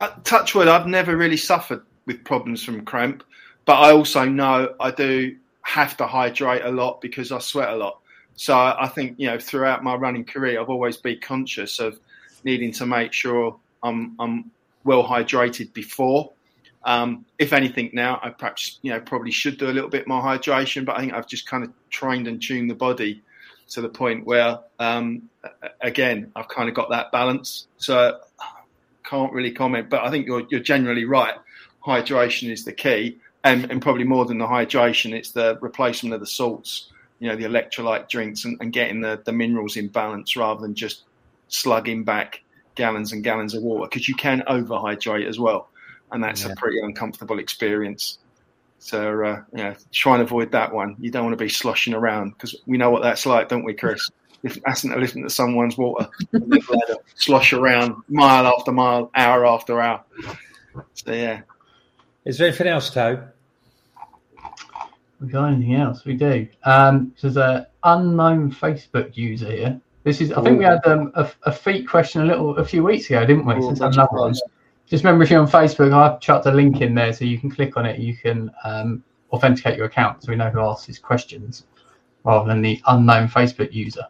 [0.00, 3.22] uh, touch wood, I've never really suffered with problems from cramp,
[3.66, 7.76] but I also know I do have to hydrate a lot because I sweat a
[7.76, 8.00] lot.
[8.36, 12.00] So I think you know throughout my running career, I've always been conscious of
[12.44, 14.50] needing to make sure I'm I'm
[14.84, 16.32] well hydrated before.
[16.84, 20.22] Um, if anything, now I perhaps you know probably should do a little bit more
[20.22, 23.22] hydration, but I think I've just kind of trained and tuned the body
[23.70, 25.28] to the point where um,
[25.80, 27.66] again I've kind of got that balance.
[27.76, 28.18] So
[29.04, 31.34] can't really comment, but I think you're you're generally right.
[31.84, 36.20] Hydration is the key, and, and probably more than the hydration, it's the replacement of
[36.20, 36.90] the salts.
[37.18, 40.74] You know, the electrolyte drinks and, and getting the, the minerals in balance rather than
[40.74, 41.02] just
[41.48, 42.42] slugging back
[42.78, 45.68] gallons and gallons of water because you can overhydrate as well,
[46.12, 48.18] and that's a pretty uncomfortable experience.
[48.78, 50.96] So uh, you know, try and avoid that one.
[51.00, 53.74] You don't want to be sloshing around because we know what that's like, don't we,
[53.74, 54.10] Chris?
[54.44, 56.08] If asking to listen to someone's water,
[57.16, 60.04] slosh around mile after mile, hour after hour.
[60.94, 61.40] So yeah,
[62.24, 63.26] Is there anything else, Toe?
[65.20, 66.04] We got anything else?
[66.04, 66.46] We do.
[66.62, 69.80] Um, there's an unknown Facebook user here.
[70.08, 70.32] This is.
[70.32, 73.26] I think we had um, a, a feet question a little a few weeks ago,
[73.26, 73.56] didn't we?
[73.56, 74.34] Oh, that's another one.
[74.86, 77.50] Just remember, if you're on Facebook, I've chucked a link in there, so you can
[77.50, 78.00] click on it.
[78.00, 81.66] You can um, authenticate your account, so we know who asks these questions,
[82.24, 84.06] rather than the unknown Facebook user.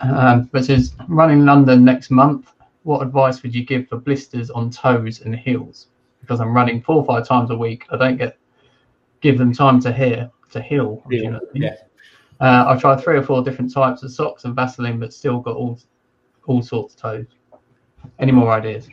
[0.00, 2.52] Um, but says running London next month.
[2.82, 5.86] What advice would you give for blisters on toes and heels?
[6.20, 8.36] Because I'm running four or five times a week, I don't get
[9.22, 11.02] give them time to heal to heal.
[11.06, 11.60] unfortunately.
[11.62, 11.76] Yeah.
[12.40, 15.56] Uh, I've tried three or four different types of socks and Vaseline, but still got
[15.56, 15.78] all
[16.46, 17.26] all sorts of toes.
[18.18, 18.88] Any more ideas?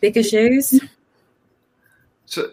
[0.00, 0.80] Bigger shoes.
[2.26, 2.50] So,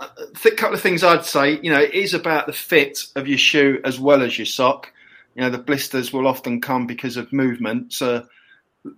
[0.00, 1.60] a th- couple of things I'd say.
[1.60, 4.92] You know, it is about the fit of your shoe as well as your sock.
[5.34, 7.92] You know, the blisters will often come because of movement.
[7.92, 8.26] So,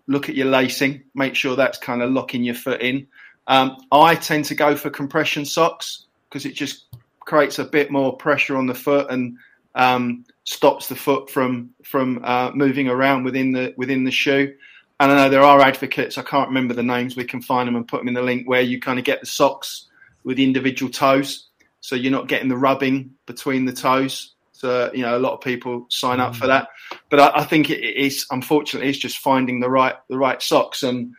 [0.06, 1.02] look at your lacing.
[1.14, 3.06] Make sure that's kind of locking your foot in.
[3.46, 6.84] Um, I tend to go for compression socks because it just
[7.20, 9.38] creates a bit more pressure on the foot and
[9.78, 14.54] um, stops the foot from from uh, moving around within the within the shoe.
[15.00, 16.18] And I know there are advocates.
[16.18, 17.16] I can't remember the names.
[17.16, 19.20] We can find them and put them in the link where you kind of get
[19.20, 19.86] the socks
[20.24, 21.46] with the individual toes,
[21.80, 24.34] so you're not getting the rubbing between the toes.
[24.52, 26.68] So you know, a lot of people sign up for that.
[27.10, 30.82] But I, I think it is unfortunately it's just finding the right the right socks.
[30.82, 31.14] And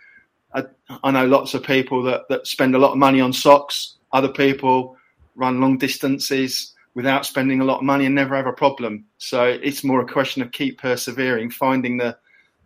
[0.53, 0.65] I,
[1.03, 3.95] I know lots of people that that spend a lot of money on socks.
[4.11, 4.97] Other people
[5.35, 9.05] run long distances without spending a lot of money and never have a problem.
[9.17, 12.17] So it's more a question of keep persevering, finding the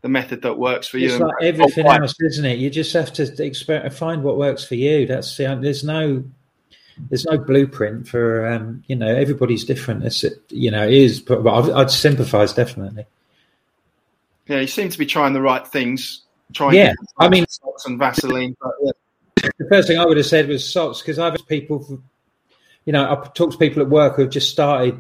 [0.02, 1.08] the method that works for you.
[1.08, 2.58] It's like everything Oh, else, isn't it?
[2.60, 5.06] You just have to exper- find what works for you.
[5.08, 6.24] That's the, there's no
[7.10, 10.04] there's no blueprint for um, you know everybody's different.
[10.04, 13.06] It's you know it is, but I'd, I'd sympathise definitely.
[14.48, 16.22] Yeah, you seem to be trying the right things.
[16.54, 18.56] Trying Yeah, I mean- socks and Vaseline.
[18.62, 18.92] But yeah.
[19.58, 22.02] The first thing I would have said was socks because I've had people,
[22.86, 25.00] you know, I talk to people at work who have just started,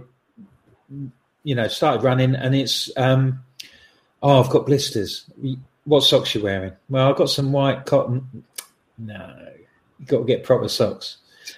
[1.43, 3.43] you know, started running, and it's, um,
[4.22, 5.26] oh, I've got blisters.
[5.86, 6.74] What socks are you wearing?
[6.89, 8.43] Well, I've got some white cotton.
[8.98, 9.48] No,
[10.00, 11.17] you've got to get proper socks.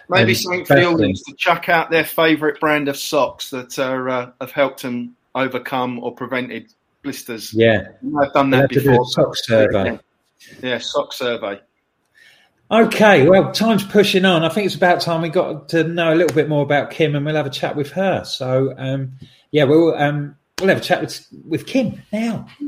[0.10, 3.78] Maybe And something for the audience to chuck out their favourite brand of socks that
[3.78, 7.54] are, uh, have helped them overcome or prevented blisters.
[7.54, 9.06] Yeah, I've done that have do a before.
[9.10, 10.00] sock survey.
[10.64, 11.62] Yeah, sock survey.
[12.76, 14.44] Okay, well, time's pushing on.
[14.44, 17.16] I think it's about time we got to know a little bit more about Kim,
[17.16, 18.26] and we'll have a chat with her.
[18.26, 19.14] So, um,
[19.52, 22.46] yeah, we'll um, we'll have a chat with with Kim now.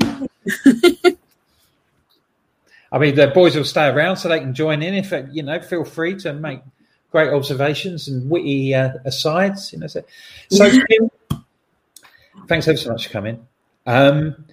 [2.90, 4.94] I mean, the boys will stay around so they can join in.
[4.94, 6.60] If you know, feel free to make
[7.12, 9.74] great observations and witty uh, asides.
[9.74, 10.02] You know, so,
[10.50, 11.10] so Kim,
[12.46, 13.46] thanks ever so much for coming.
[13.84, 14.46] Um,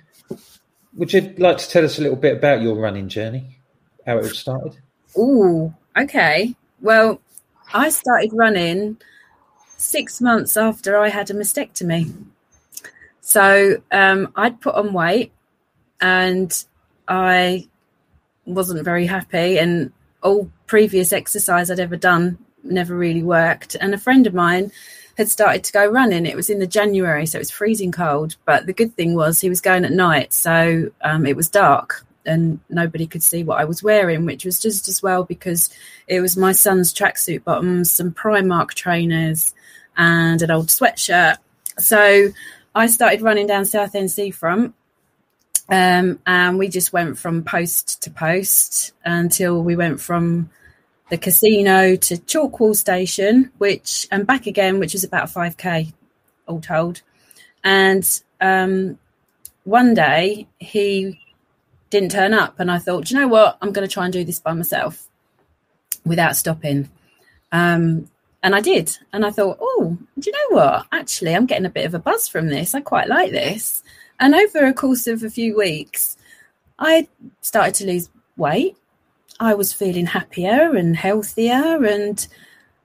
[0.95, 3.59] would you like to tell us a little bit about your running journey,
[4.05, 4.77] how it all started?
[5.17, 6.55] Ooh, okay.
[6.81, 7.21] Well,
[7.73, 8.97] I started running
[9.77, 12.13] six months after I had a mastectomy.
[13.21, 15.31] So um, I'd put on weight
[16.01, 16.65] and
[17.07, 17.67] I
[18.45, 23.75] wasn't very happy, and all previous exercise I'd ever done never really worked.
[23.79, 24.71] And a friend of mine
[25.17, 26.25] had started to go running.
[26.25, 28.35] It was in the January, so it was freezing cold.
[28.45, 32.05] But the good thing was he was going at night, so um, it was dark
[32.25, 35.69] and nobody could see what I was wearing, which was just as well because
[36.07, 39.53] it was my son's tracksuit bottoms, some Primark trainers,
[39.97, 41.37] and an old sweatshirt.
[41.77, 42.29] So
[42.73, 44.73] I started running down Southend Seafront.
[45.67, 50.51] Um, and we just went from post to post until we went from
[51.09, 55.93] the casino to Chalkwell Station, which and back again, which was about five k,
[56.47, 57.01] all told.
[57.63, 58.07] And
[58.39, 58.99] um,
[59.63, 61.19] one day he
[61.89, 63.57] didn't turn up, and I thought, you know what?
[63.61, 65.07] I'm going to try and do this by myself
[66.05, 66.89] without stopping.
[67.51, 68.09] Um,
[68.43, 70.85] and I did, and I thought, "Oh, do you know what?
[70.91, 72.75] Actually, I'm getting a bit of a buzz from this.
[72.75, 73.81] I quite like this."
[74.19, 76.15] And over a course of a few weeks,
[76.77, 77.07] I
[77.41, 78.77] started to lose weight.
[79.39, 82.27] I was feeling happier and healthier, and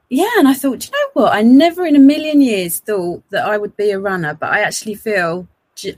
[0.09, 1.35] yeah, and I thought, "Do you know what?
[1.35, 4.61] I never in a million years thought that I would be a runner, but I
[4.61, 5.47] actually feel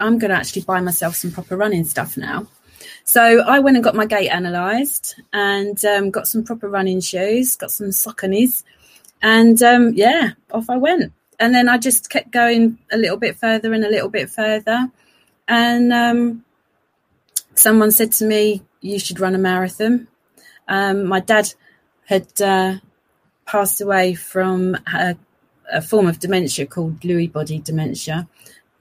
[0.00, 2.46] I'm going to actually buy myself some proper running stuff now.
[3.04, 7.56] So I went and got my gait analysed and um, got some proper running shoes,
[7.56, 8.62] got some Sauconys,
[9.20, 11.12] and um, yeah, off I went.
[11.40, 14.88] And then I just kept going a little bit further and a little bit further.
[15.48, 16.44] And um,
[17.54, 20.08] someone said to me, "You should run a marathon."
[20.68, 21.52] Um, my dad
[22.04, 22.76] had uh,
[23.46, 25.16] passed away from a,
[25.72, 28.28] a form of dementia called Lewy body dementia.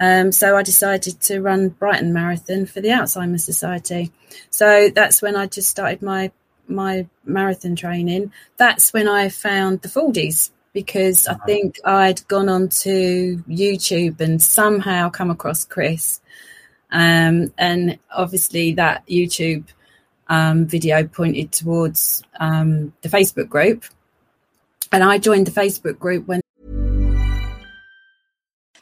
[0.01, 4.11] Um, so I decided to run Brighton Marathon for the Alzheimer's Society.
[4.49, 6.31] So that's when I just started my
[6.71, 12.69] my marathon training, that's when I found the Fordies because I think I'd gone on
[12.69, 16.21] to YouTube and somehow come across Chris.
[16.91, 19.65] Um, and obviously, that YouTube
[20.27, 23.83] um, video pointed towards um, the Facebook group.
[24.93, 26.41] And I joined the Facebook group when.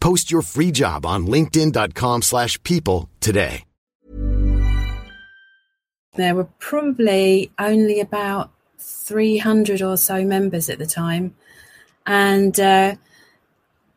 [0.00, 3.64] Post your free job on linkedin.com slash people today.
[6.16, 11.36] There were probably only about 300 or so members at the time.
[12.06, 12.96] And uh,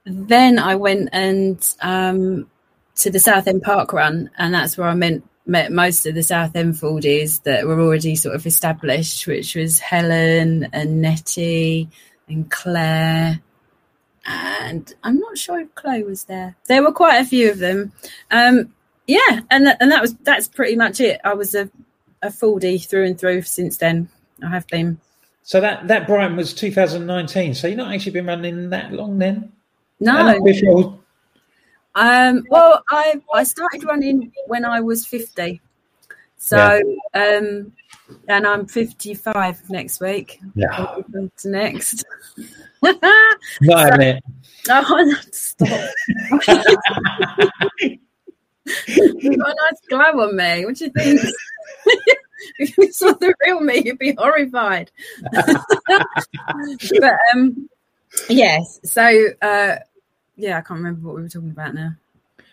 [0.06, 2.50] then I went and um,
[2.98, 6.24] to the South Southend Park Run, and that's where I met, met most of the
[6.24, 11.90] Southend Fordies that were already sort of established, which was Helen and Nettie
[12.28, 13.42] and Claire.
[14.26, 16.56] And I'm not sure if Chloe was there.
[16.68, 17.92] There were quite a few of them.
[18.32, 18.74] Um,
[19.08, 21.20] yeah, and that, and that was that's pretty much it.
[21.24, 21.70] I was a
[22.22, 24.10] a Fordie through and through since then.
[24.42, 25.00] I have been.
[25.44, 27.54] So that that Brighton was 2019.
[27.54, 29.52] So you've not actually been running that long then.
[30.00, 31.00] No.
[31.96, 35.62] Um, well, I I started running when I was 50.
[36.38, 36.82] So,
[37.16, 37.38] yeah.
[37.38, 37.72] um,
[38.28, 40.42] and I'm 55 next week.
[40.56, 40.98] Yeah.
[41.38, 42.04] To next.
[42.84, 44.24] So, it.
[44.70, 45.90] Oh, stop.
[48.88, 50.66] You've got a nice glow on me.
[50.66, 51.22] What do you think?
[52.60, 54.92] if you saw the real me, you'd be horrified.
[55.32, 57.70] but um,
[58.30, 59.02] yes, so
[59.42, 59.76] uh,
[60.36, 61.92] yeah, I can't remember what we were talking about now.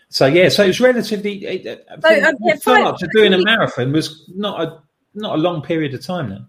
[0.09, 1.45] So yeah, so it's relatively.
[1.45, 4.81] It, so, um, yeah, five, to doing a marathon was not a
[5.13, 6.47] not a long period of time then.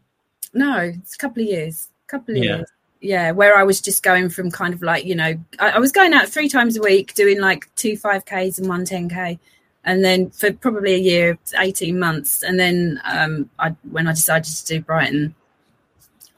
[0.54, 1.88] No, it's a couple of years.
[2.06, 2.56] A couple of yeah.
[2.56, 2.68] years.
[3.02, 5.90] Yeah, where I was just going from kind of like you know, I, I was
[5.90, 9.40] going out three times a week, doing like two five k's and one 10k,
[9.84, 14.54] and then for probably a year, eighteen months, and then um, I when I decided
[14.54, 15.34] to do Brighton,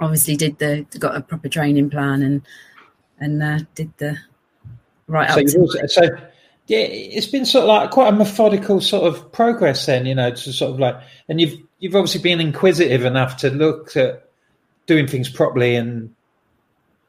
[0.01, 2.43] obviously did the got a proper training plan and
[3.21, 4.19] and uh, did the
[5.07, 5.61] right so up.
[5.61, 6.03] Also, so
[6.67, 9.87] yeah, it's been sort of like quite a methodical sort of progress.
[9.87, 10.97] Then you know, to sort of like,
[11.29, 14.29] and you've you've obviously been inquisitive enough to look at
[14.87, 16.15] doing things properly and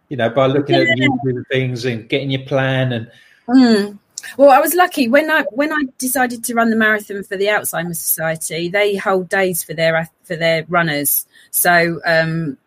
[0.09, 0.81] you know by looking yeah.
[0.81, 3.11] at YouTube things and getting your plan and.
[3.47, 3.99] Mm.
[4.37, 7.45] Well, I was lucky when I when I decided to run the marathon for the
[7.45, 8.69] Alzheimer's Society.
[8.69, 12.57] They hold days for their for their runners, so um,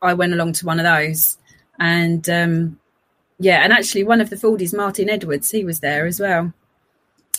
[0.00, 1.36] I went along to one of those,
[1.80, 2.78] and um,
[3.40, 6.52] yeah, and actually one of the Fordies, Martin Edwards, he was there as well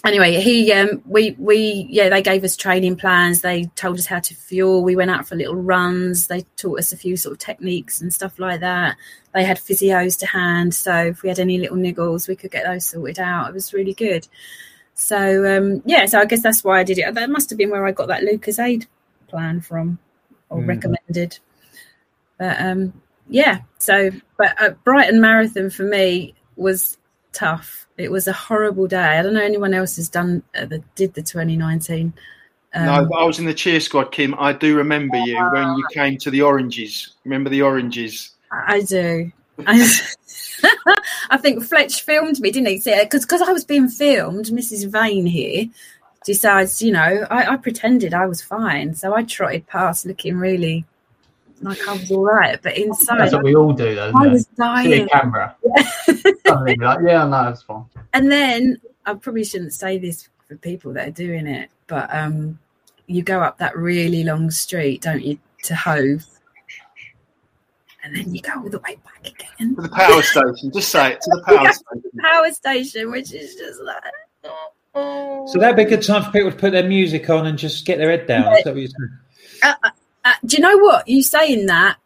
[0.05, 3.41] anyway, he um, we we yeah they gave us training plans.
[3.41, 4.83] They told us how to fuel.
[4.83, 6.27] We went out for little runs.
[6.27, 8.97] They taught us a few sort of techniques and stuff like that.
[9.33, 12.65] They had physios to hand, so if we had any little niggles, we could get
[12.65, 13.49] those sorted out.
[13.49, 14.27] It was really good.
[14.93, 17.13] So um, yeah, so I guess that's why I did it.
[17.13, 18.87] That must have been where I got that Lucozade
[19.27, 19.99] plan from,
[20.49, 20.67] or mm.
[20.67, 21.39] recommended.
[22.37, 22.93] But um,
[23.29, 26.97] yeah, so but uh, Brighton Marathon for me was
[27.33, 29.17] tough it was a horrible day.
[29.17, 32.13] I don't know anyone else has done uh, the, did the 2019.
[32.73, 34.35] Um, no, I was in the cheer squad, Kim.
[34.37, 37.15] I do remember you when you came to the Oranges.
[37.23, 38.31] Remember the Oranges?
[38.51, 39.31] I do.
[39.65, 39.89] I,
[41.29, 42.77] I think Fletch filmed me, didn't he?
[43.01, 44.91] Because because I was being filmed, Mrs.
[44.91, 45.65] Vane here
[46.23, 50.85] decides, you know, I, I pretended I was fine, so I trotted past looking really
[51.61, 54.11] like I was all right, but inside that's what we all do, though.
[54.15, 54.91] I was dying.
[54.91, 55.55] See a camera.
[56.45, 57.85] like, yeah, no, it's fine.
[58.13, 62.59] And then I probably shouldn't say this for people that are doing it, but um,
[63.07, 66.25] you go up that really long street, don't you, to Hove,
[68.03, 70.71] and then you go all the way back again to the power station.
[70.73, 72.11] Just say it to the power station.
[72.21, 74.03] power station, which is just like.
[74.95, 75.45] Oh.
[75.47, 77.85] So that'd be a good time for people to put their music on and just
[77.85, 78.51] get their head down.
[78.57, 79.17] Is that what you're saying?
[79.83, 79.89] Uh,
[80.27, 81.97] uh, do you know what you saying that?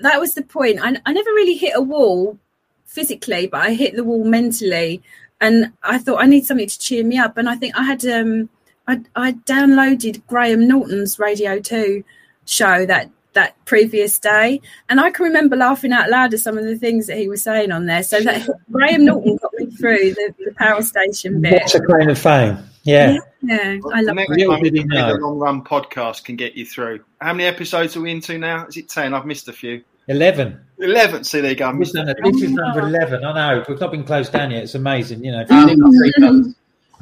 [0.00, 0.80] That was the point.
[0.82, 2.38] I, I never really hit a wall
[2.84, 5.02] physically, but I hit the wall mentally,
[5.40, 7.36] and I thought I need something to cheer me up.
[7.36, 8.50] And I think I had um,
[8.86, 12.04] I, I downloaded Graham Norton's Radio Two
[12.44, 16.64] show that that previous day, and I can remember laughing out loud at some of
[16.64, 18.02] the things that he was saying on there.
[18.02, 21.54] So that Graham Norton got me through the, the power station bit.
[21.54, 22.58] What's a claim of fame?
[22.82, 23.18] Yeah.
[23.42, 24.46] Yeah, I love Next it.
[24.46, 25.12] time, did he maybe know?
[25.14, 27.00] the long run podcast can get you through.
[27.20, 28.66] How many episodes are we into now?
[28.66, 29.12] Is it ten?
[29.14, 29.82] I've missed a few.
[30.08, 30.58] 11.
[30.78, 31.22] Eleven.
[31.24, 31.68] See, there you go.
[31.68, 33.24] I This missed is, number, this is number 11.
[33.24, 33.64] I know.
[33.68, 34.64] We've not been closed down yet.
[34.64, 35.22] It's amazing.
[35.24, 36.54] You know, Um, think of three months,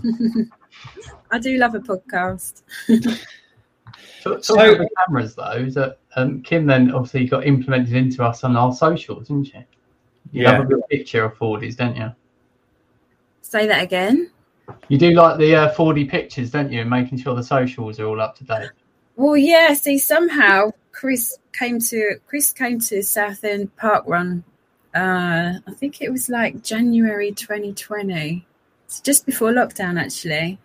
[1.31, 2.63] I do love a podcast.
[4.21, 7.95] So, So- talking about the cameras though, is that um, Kim then obviously got implemented
[7.95, 9.59] into us on our socials, didn't she?
[10.33, 10.53] You Yeah.
[10.53, 12.13] have a good picture of Fordies, don't you?
[13.43, 14.31] Say that again.
[14.89, 16.85] You do like the uh, Fordy pictures, don't you?
[16.85, 18.71] Making sure the socials are all up to date.
[19.17, 19.75] Well, yeah.
[19.75, 24.45] See, somehow Chris came to Chris came to Southend Park Run.
[24.95, 28.47] Uh, I think it was like January 2020,
[28.85, 30.59] it's just before lockdown, actually.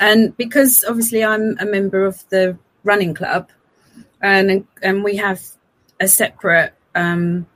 [0.00, 3.50] And because obviously I'm a member of the running club,
[4.20, 5.40] and and we have
[6.00, 7.46] a separate um,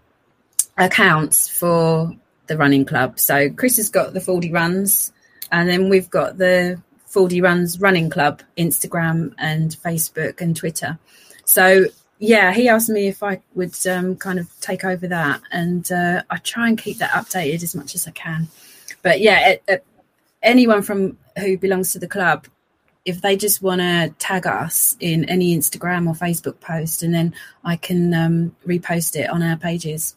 [0.78, 2.14] accounts for
[2.46, 3.18] the running club.
[3.18, 5.12] So Chris has got the Fordy Runs,
[5.54, 10.98] and then we've got the Fordy Runs running club Instagram and Facebook and Twitter.
[11.44, 11.84] So
[12.18, 16.22] yeah, he asked me if I would um, kind of take over that, and uh,
[16.28, 18.48] I try and keep that updated as much as I can.
[19.02, 19.86] But yeah, it, it,
[20.42, 22.48] anyone from who belongs to the club,
[23.04, 27.32] if they just want to tag us in any Instagram or Facebook post, and then
[27.62, 30.16] I can um, repost it on our pages.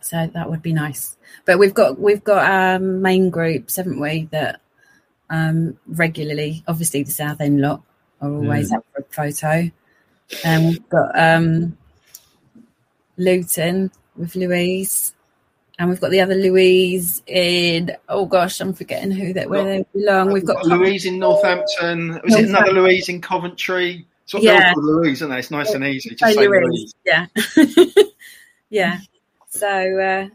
[0.00, 1.16] So that would be nice.
[1.44, 4.28] But we've got we've got our main groups, haven't we?
[4.32, 4.60] That
[5.30, 7.82] um, regularly, obviously, the Southend lot
[8.20, 9.70] are always up for a photo.
[10.44, 11.78] And we've got um,
[13.16, 15.14] Luton with Louise,
[15.78, 17.96] and we've got the other Louise in.
[18.08, 20.32] Oh gosh, I'm forgetting who that where they belong.
[20.32, 22.20] We've got Louise in Northampton.
[22.24, 24.06] Was it another Louise in Coventry?
[24.24, 24.58] It's what Yeah.
[24.58, 25.38] they're all called Louise, isn't they?
[25.38, 26.10] It's nice and easy.
[26.10, 26.62] Just Oh, say Louise.
[26.68, 26.94] Louise.
[27.06, 27.26] Yeah,
[28.68, 28.98] yeah.
[29.48, 29.66] So
[29.98, 30.28] uh,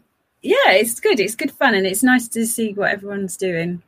[0.44, 1.18] yeah, it's good.
[1.20, 3.82] It's good fun, and it's nice to see what everyone's doing.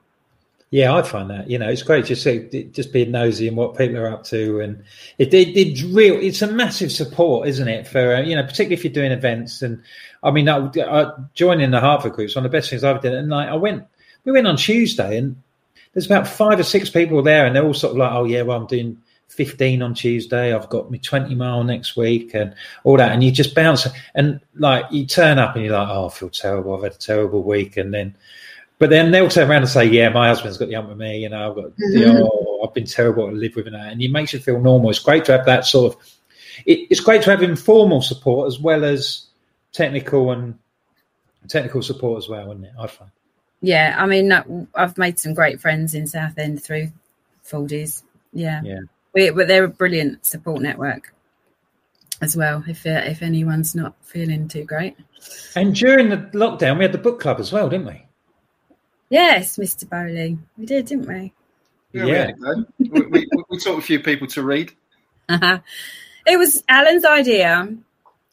[0.71, 3.77] Yeah, I find that you know it's great just see, just being nosy and what
[3.77, 4.83] people are up to, and
[5.19, 6.15] it, it it's real.
[6.15, 7.87] It's a massive support, isn't it?
[7.87, 9.61] For uh, you know, particularly if you're doing events.
[9.61, 9.83] And
[10.23, 13.13] I mean, I, I joining the Hertford groups one of the best things I've done.
[13.13, 13.85] And like, I went,
[14.25, 15.37] we went on Tuesday, and
[15.93, 18.43] there's about five or six people there, and they're all sort of like, oh yeah,
[18.43, 20.55] well I'm doing 15 on Tuesday.
[20.55, 22.55] I've got my 20 mile next week, and
[22.85, 23.13] all that.
[23.13, 26.31] And you just bounce, and like you turn up, and you're like, oh, I feel
[26.31, 26.77] terrible.
[26.77, 28.17] I've had a terrible week, and then.
[28.79, 31.21] But then they'll turn around and say, "Yeah, my husband's got the hump with me.
[31.21, 34.03] You know, I've got, you know, I've been terrible to live with, and that." And
[34.03, 34.91] it makes you feel normal.
[34.91, 36.01] It's great to have that sort of.
[36.67, 39.29] It, it's great to have informal support as well as
[39.73, 40.59] technical and
[41.49, 42.73] technical support as well, isn't it?
[42.79, 43.11] I find.
[43.63, 46.93] Yeah, I mean, uh, I've made some great friends in Southend through
[47.43, 48.03] Fordies.
[48.33, 48.81] Yeah, Yeah.
[49.17, 51.15] We, but they're a brilliant support network
[52.21, 52.63] as well.
[52.69, 54.97] If uh, if anyone's not feeling too great,
[55.57, 58.03] And during the lockdown, we had the book club as well, didn't we?
[59.09, 59.89] yes, Mr.
[59.89, 61.33] Bowley, we did, didn't we?
[61.93, 64.73] Yeah, we, had a we, we, we taught a few people to read.
[65.29, 65.59] Uh-huh.
[66.29, 67.73] It was Alan's idea.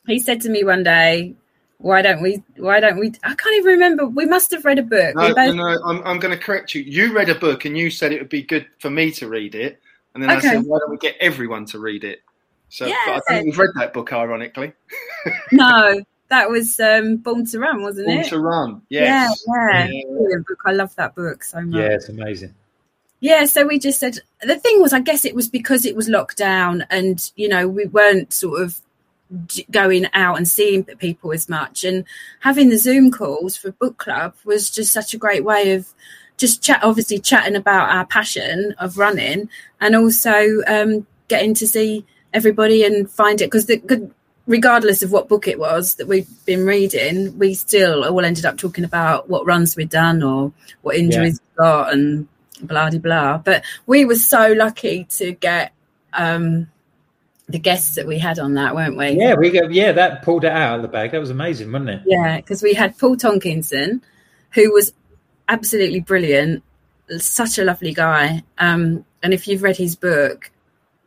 [0.07, 1.35] He said to me one day,
[1.77, 2.41] "Why don't we?
[2.57, 4.07] Why don't we?" I can't even remember.
[4.07, 5.13] We must have read a book.
[5.15, 6.81] No, both, no, no, I'm, I'm going to correct you.
[6.81, 9.53] You read a book and you said it would be good for me to read
[9.53, 9.79] it.
[10.13, 12.21] And then I said, why don't we get everyone to read it?
[12.69, 14.73] So but I think we've read that book, ironically.
[15.51, 18.29] no, that was um, Born to Run, wasn't Born it?
[18.29, 18.81] to Run.
[18.89, 19.43] Yes.
[19.47, 20.01] Yeah, yeah.
[20.29, 20.37] Yeah.
[20.47, 20.59] Book.
[20.65, 21.79] I love that book so much.
[21.79, 22.53] Yeah, it's amazing.
[23.19, 26.09] Yeah, so we just said the thing was, I guess it was because it was
[26.09, 28.81] locked down, and you know we weren't sort of
[29.71, 32.03] going out and seeing people as much, and
[32.41, 35.87] having the Zoom calls for book club was just such a great way of
[36.37, 42.05] just chat, obviously chatting about our passion of running, and also um, getting to see
[42.33, 43.69] everybody and find it because.
[44.45, 48.57] Regardless of what book it was that we've been reading, we still all ended up
[48.57, 52.27] talking about what runs we'd done or what injuries we got and
[52.61, 53.37] blah de blah.
[53.37, 55.71] But we were so lucky to get
[56.11, 56.67] um,
[57.47, 59.11] the guests that we had on that, weren't we?
[59.11, 59.69] Yeah, we go.
[59.69, 61.11] Yeah, that pulled it out of the bag.
[61.11, 62.01] That was amazing, wasn't it?
[62.05, 64.01] Yeah, because we had Paul Tonkinson,
[64.51, 64.91] who was
[65.49, 66.63] absolutely brilliant,
[67.17, 68.43] such a lovely guy.
[68.57, 70.51] Um, and if you've read his book,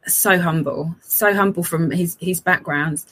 [0.06, 3.06] so humble, so humble from his his backgrounds.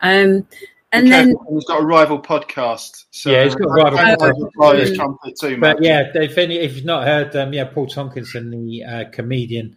[0.00, 0.46] Um,
[0.94, 3.04] and then he's got a rival podcast.
[3.10, 4.50] So Yeah, he's got a rival I- I- podcast.
[4.60, 5.86] I- I- his trumpet too, But mate.
[5.88, 9.76] yeah, if, any, if you've not heard, um, yeah, Paul Tonkinson, the uh, comedian,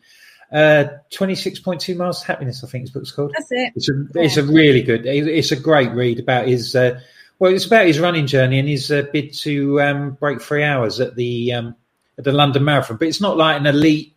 [0.51, 3.31] uh, 26.2 Miles to Happiness, I think his book's called.
[3.37, 3.71] that's it.
[3.75, 6.99] It's a, it's a really good, it's a great read about his, uh,
[7.39, 10.99] well, it's about his running journey and his uh, bid to um, break three hours
[10.99, 11.75] at the um,
[12.17, 12.97] at the London Marathon.
[12.97, 14.15] But it's not like an elite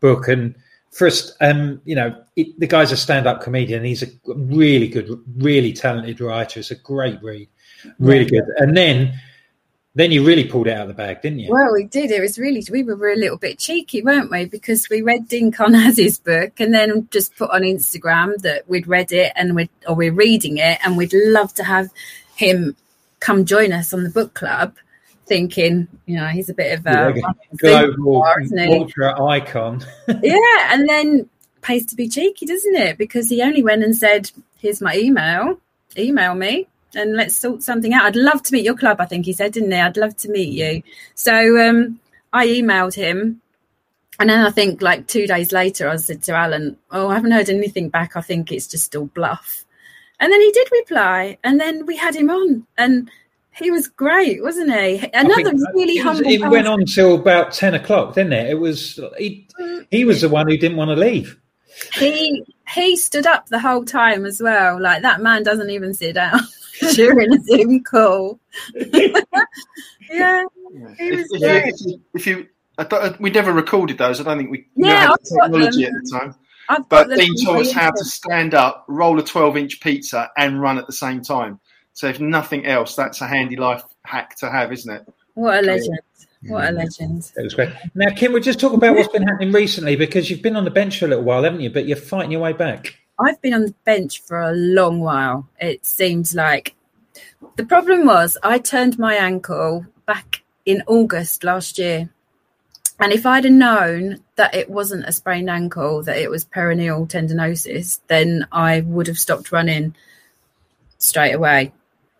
[0.00, 0.28] book.
[0.28, 0.54] And
[0.90, 3.84] first, um, you know, it, the guy's a stand-up comedian.
[3.84, 6.60] He's a really good, really talented writer.
[6.60, 7.48] It's a great read,
[7.98, 8.44] really good.
[8.58, 9.18] And then,
[9.94, 11.50] then you really pulled it out of the bag, didn't you?
[11.50, 12.10] Well, we did.
[12.10, 14.44] It was really we were a little bit cheeky, weren't we?
[14.44, 19.12] Because we read Dean Karnazes's book and then just put on Instagram that we'd read
[19.12, 21.90] it and we or we're reading it and we'd love to have
[22.36, 22.76] him
[23.20, 24.76] come join us on the book club.
[25.26, 27.14] Thinking, you know, he's a bit of a
[27.56, 29.80] Global superstar, ultra icon.
[30.22, 31.30] yeah, and then
[31.62, 32.98] pays to be cheeky, doesn't it?
[32.98, 35.58] Because he only went and said, "Here's my email.
[35.96, 38.04] Email me." And let's sort something out.
[38.04, 39.00] I'd love to meet your club.
[39.00, 39.78] I think he said, didn't he?
[39.78, 40.82] I'd love to meet you.
[41.14, 41.98] So um,
[42.32, 43.40] I emailed him,
[44.20, 47.32] and then I think like two days later, I said to Alan, "Oh, I haven't
[47.32, 48.14] heard anything back.
[48.14, 49.63] I think it's just all bluff."
[50.24, 53.10] And then he did reply, and then we had him on, and
[53.54, 55.06] he was great, wasn't he?
[55.12, 56.30] Another think really it, was- humble.
[56.32, 58.48] it went on till about ten o'clock, didn't it?
[58.48, 59.46] It was he,
[59.90, 61.38] he was the one who didn't want to leave.
[61.98, 62.42] he
[62.74, 64.80] he stood up the whole time as well.
[64.80, 66.40] Like that man doesn't even sit down
[66.94, 68.40] during a Zoom call.
[70.10, 70.44] yeah,
[70.98, 71.64] he If, was if, great.
[71.66, 72.46] you, if you, if you
[72.78, 74.20] I don't, we never recorded those.
[74.20, 75.94] I don't think we we Yeah, had I've the got technology them.
[75.96, 76.34] at the time.
[76.68, 80.30] I've But got Dean taught us how to stand up, roll a 12 inch pizza,
[80.36, 81.60] and run at the same time.
[81.92, 85.14] So, if nothing else, that's a handy life hack to have, isn't it?
[85.34, 85.98] What a legend!
[86.46, 86.76] What a mm.
[86.78, 87.32] legend!
[87.36, 87.70] It was great.
[87.94, 90.70] Now, Kim, we'll just talk about what's been happening recently because you've been on the
[90.70, 91.70] bench for a little while, haven't you?
[91.70, 92.94] But you're fighting your way back.
[93.18, 95.48] I've been on the bench for a long while.
[95.60, 96.74] It seems like
[97.56, 102.10] the problem was I turned my ankle back in August last year.
[103.00, 107.08] And if I'd have known that it wasn't a sprained ankle, that it was peroneal
[107.08, 109.94] tendinosis, then I would have stopped running
[110.98, 111.72] straight away.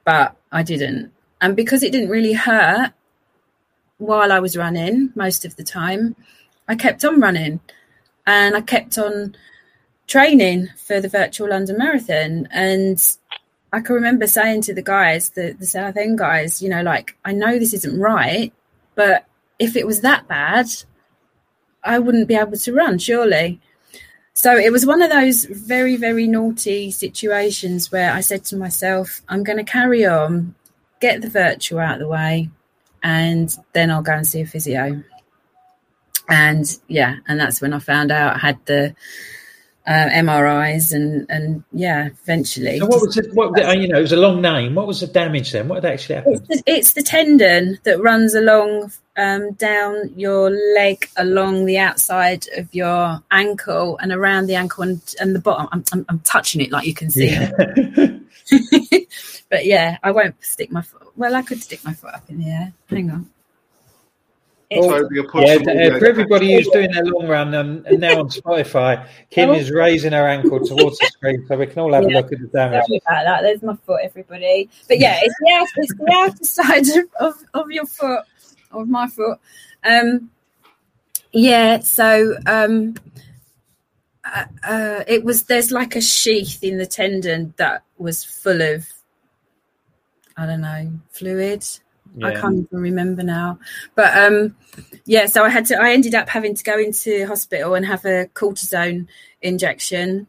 [0.04, 1.12] But I didn't.
[1.40, 2.92] And because it didn't really hurt
[3.98, 6.16] while I was running most of the time,
[6.68, 7.60] I kept on running
[8.26, 9.36] and I kept on
[10.06, 12.48] training for the virtual London Marathon.
[12.50, 12.98] And
[13.72, 17.32] I can remember saying to the guys, the, the Southend guys, you know, like, I
[17.32, 18.52] know this isn't right,
[18.94, 19.24] but
[19.64, 20.66] if it was that bad,
[21.82, 23.60] I wouldn't be able to run, surely.
[24.34, 29.22] So it was one of those very, very naughty situations where I said to myself,
[29.28, 30.54] I'm going to carry on,
[31.00, 32.50] get the virtual out of the way,
[33.02, 35.02] and then I'll go and see a physio.
[36.28, 38.94] And yeah, and that's when I found out I had the
[39.86, 42.78] uh, MRIs and and yeah, eventually.
[42.78, 43.34] So, what was it?
[43.34, 43.98] What you know?
[43.98, 44.74] It was a long name.
[44.74, 45.68] What was the damage then?
[45.68, 46.46] What had actually happened?
[46.48, 52.46] It's the, it's the tendon that runs along um, down your leg, along the outside
[52.56, 55.68] of your ankle, and around the ankle and, and the bottom.
[55.72, 57.30] I'm, I'm, I'm touching it like you can see.
[57.30, 57.50] Yeah.
[59.50, 61.02] but yeah, I won't stick my foot.
[61.16, 62.72] Well, I could stick my foot up in the air.
[62.88, 63.30] Hang on.
[64.70, 68.28] It's- So Yeah, uh, for everybody who's doing their long run um, and now on
[68.28, 72.08] Spotify, Kim is raising her ankle towards the screen so we can all have a
[72.08, 72.84] look at the damage.
[72.86, 73.42] Sorry about that.
[73.42, 74.68] There's my foot, everybody.
[74.88, 76.88] But yeah, it's the outer, it's the outer side
[77.20, 78.24] of, of, of your foot,
[78.82, 79.38] of my foot.
[79.84, 80.30] Um,
[81.32, 82.94] yeah, so um,
[84.24, 85.44] uh, uh, it was.
[85.44, 88.86] There's like a sheath in the tendon that was full of,
[90.36, 91.64] I don't know, fluid.
[92.22, 93.58] I can't even remember now.
[93.96, 94.54] But um,
[95.04, 95.82] yeah, so I had to.
[95.82, 99.08] I ended up having to go into hospital and have a cortisone
[99.42, 100.28] injection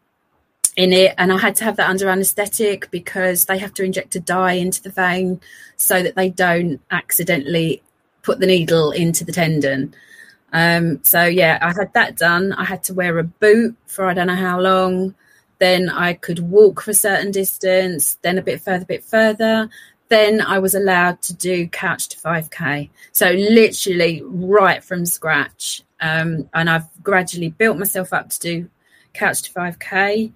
[0.76, 4.14] in it and I had to have that under anesthetic because they have to inject
[4.14, 5.40] a dye into the vein
[5.76, 7.82] so that they don't accidentally
[8.26, 9.94] put the needle into the tendon.
[10.52, 12.52] Um, so yeah, I had that done.
[12.52, 15.14] I had to wear a boot for I don't know how long.
[15.58, 19.70] Then I could walk for a certain distance, then a bit further, a bit further.
[20.08, 22.90] Then I was allowed to do couch to 5k.
[23.12, 25.82] So literally right from scratch.
[26.00, 28.68] Um, and I've gradually built myself up to do
[29.14, 30.30] couch to 5k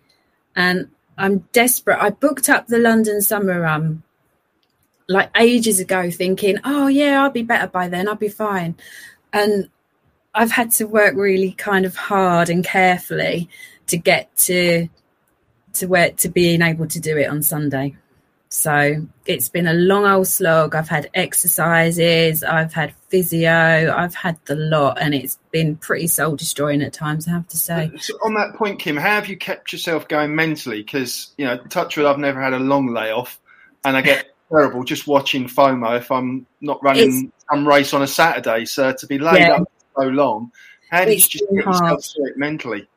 [0.56, 0.88] and
[1.18, 1.98] I'm desperate.
[2.00, 4.02] I booked up the London Summer Run
[5.10, 8.08] like ages ago, thinking, "Oh yeah, I'll be better by then.
[8.08, 8.76] I'll be fine."
[9.32, 9.68] And
[10.34, 13.48] I've had to work really kind of hard and carefully
[13.88, 14.88] to get to
[15.74, 17.96] to where to being able to do it on Sunday.
[18.52, 20.74] So it's been a long old slog.
[20.74, 26.34] I've had exercises, I've had physio, I've had the lot, and it's been pretty soul
[26.34, 27.92] destroying at times, I have to say.
[27.94, 30.82] Uh, so on that point, Kim, how have you kept yourself going mentally?
[30.82, 33.38] Because, you know, touch wood, I've never had a long layoff,
[33.84, 38.02] and I get terrible just watching FOMO if I'm not running it's, some race on
[38.02, 38.64] a Saturday.
[38.64, 39.56] So to be laid yeah.
[39.56, 40.52] up so long,
[40.90, 42.88] how do you just get yourself through it mentally?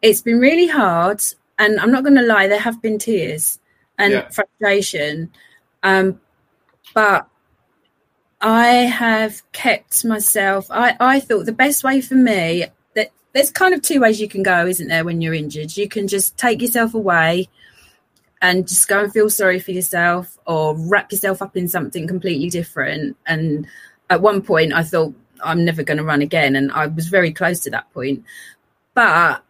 [0.00, 1.22] It's been really hard,
[1.58, 3.58] and I'm not going to lie, there have been tears
[3.98, 4.28] and yeah.
[4.28, 5.32] frustration.
[5.82, 6.20] Um,
[6.94, 7.28] but
[8.40, 10.70] I have kept myself.
[10.70, 14.28] I, I thought the best way for me that there's kind of two ways you
[14.28, 15.04] can go, isn't there?
[15.04, 17.48] When you're injured, you can just take yourself away
[18.40, 22.50] and just go and feel sorry for yourself, or wrap yourself up in something completely
[22.50, 23.16] different.
[23.26, 23.66] And
[24.10, 27.32] at one point, I thought I'm never going to run again, and I was very
[27.32, 28.24] close to that point.
[28.94, 29.42] But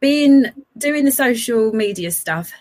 [0.00, 0.46] being
[0.76, 2.52] doing the social media stuff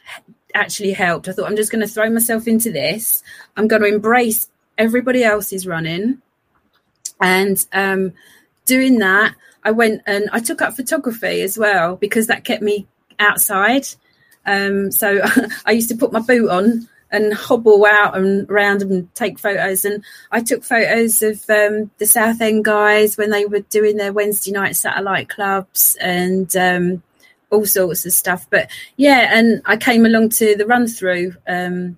[0.54, 1.28] actually helped.
[1.28, 3.22] I thought I'm just going to throw myself into this.
[3.58, 6.22] I'm going to embrace everybody else is running,
[7.20, 8.14] and um,
[8.66, 12.88] doing that, I went and I took up photography as well because that kept me
[13.20, 13.88] outside.
[14.46, 15.22] Um, so
[15.66, 19.86] I used to put my boot on and hobble out and around and take photos.
[19.86, 24.52] And I took photos of um, the Southend guys when they were doing their Wednesday
[24.52, 27.04] night satellite clubs and um,
[27.50, 28.48] all sorts of stuff.
[28.50, 31.36] But yeah, and I came along to the run through.
[31.48, 31.98] Um,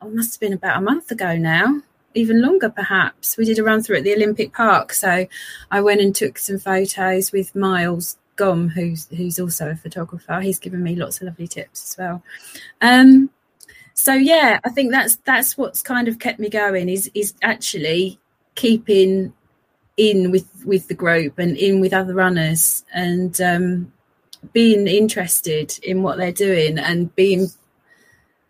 [0.00, 1.82] oh, must have been about a month ago now,
[2.14, 3.36] even longer perhaps.
[3.36, 5.26] We did a run through at the Olympic Park, so
[5.70, 10.40] I went and took some photos with Miles Gom, who's who's also a photographer.
[10.40, 12.22] He's given me lots of lovely tips as well.
[12.80, 13.28] Um,
[13.92, 16.88] so yeah, I think that's that's what's kind of kept me going.
[16.88, 18.18] Is is actually
[18.54, 19.34] keeping
[19.96, 23.92] in with with the group and in with other runners and um,
[24.52, 27.48] being interested in what they're doing and being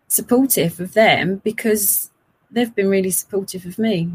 [0.07, 2.11] supportive of them because
[2.51, 4.11] they've been really supportive of me.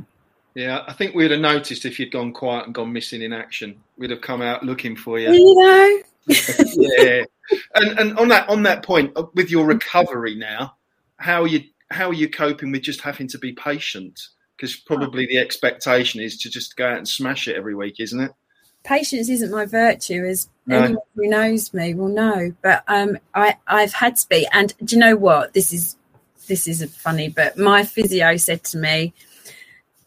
[0.55, 3.81] Yeah, I think we'd have noticed if you'd gone quiet and gone missing in action.
[3.99, 5.33] We'd have come out looking for you.
[5.33, 6.03] You know.
[6.77, 7.25] yeah,
[7.75, 10.77] and and on that on that point, uh, with your recovery now,
[11.17, 14.29] how are you how are you coping with just having to be patient?
[14.57, 18.21] Because probably the expectation is to just go out and smash it every week, isn't
[18.21, 18.31] it?
[18.85, 20.79] patience isn't my virtue, as no.
[20.79, 22.55] anyone who knows me will know.
[22.63, 25.55] But um, I I've had to be, and do you know what?
[25.55, 25.97] This is
[26.47, 29.13] this is funny, but my physio said to me.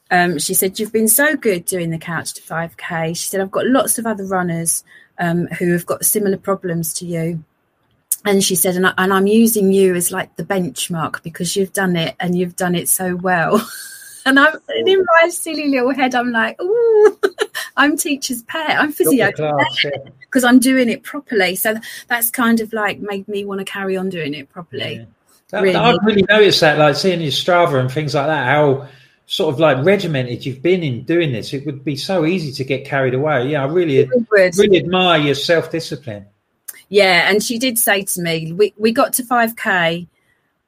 [0.10, 3.10] Um, she said, You've been so good doing the couch to 5K.
[3.10, 4.84] She said, I've got lots of other runners
[5.20, 7.43] um, who have got similar problems to you.
[8.26, 11.72] And she said, and, I, and I'm using you as like the benchmark because you've
[11.72, 13.66] done it and you've done it so well.
[14.28, 17.18] And I'm in my silly little head, I'm like, ooh,
[17.78, 18.78] I'm teacher's pet.
[18.78, 19.32] I'm physio
[20.20, 21.55] because I'm doing it properly.
[21.55, 21.76] So
[22.10, 24.95] that's kind of like made me want to carry on doing it properly.
[24.95, 25.05] Yeah.
[25.51, 25.76] That, really.
[25.78, 28.89] I've really noticed that, like seeing your Strava and things like that, how
[29.28, 31.53] sort of like regimented you've been in doing this.
[31.53, 33.49] It would be so easy to get carried away.
[33.49, 36.25] Yeah, I really, really admire your self discipline.
[36.89, 40.07] Yeah, and she did say to me, we, we got to 5K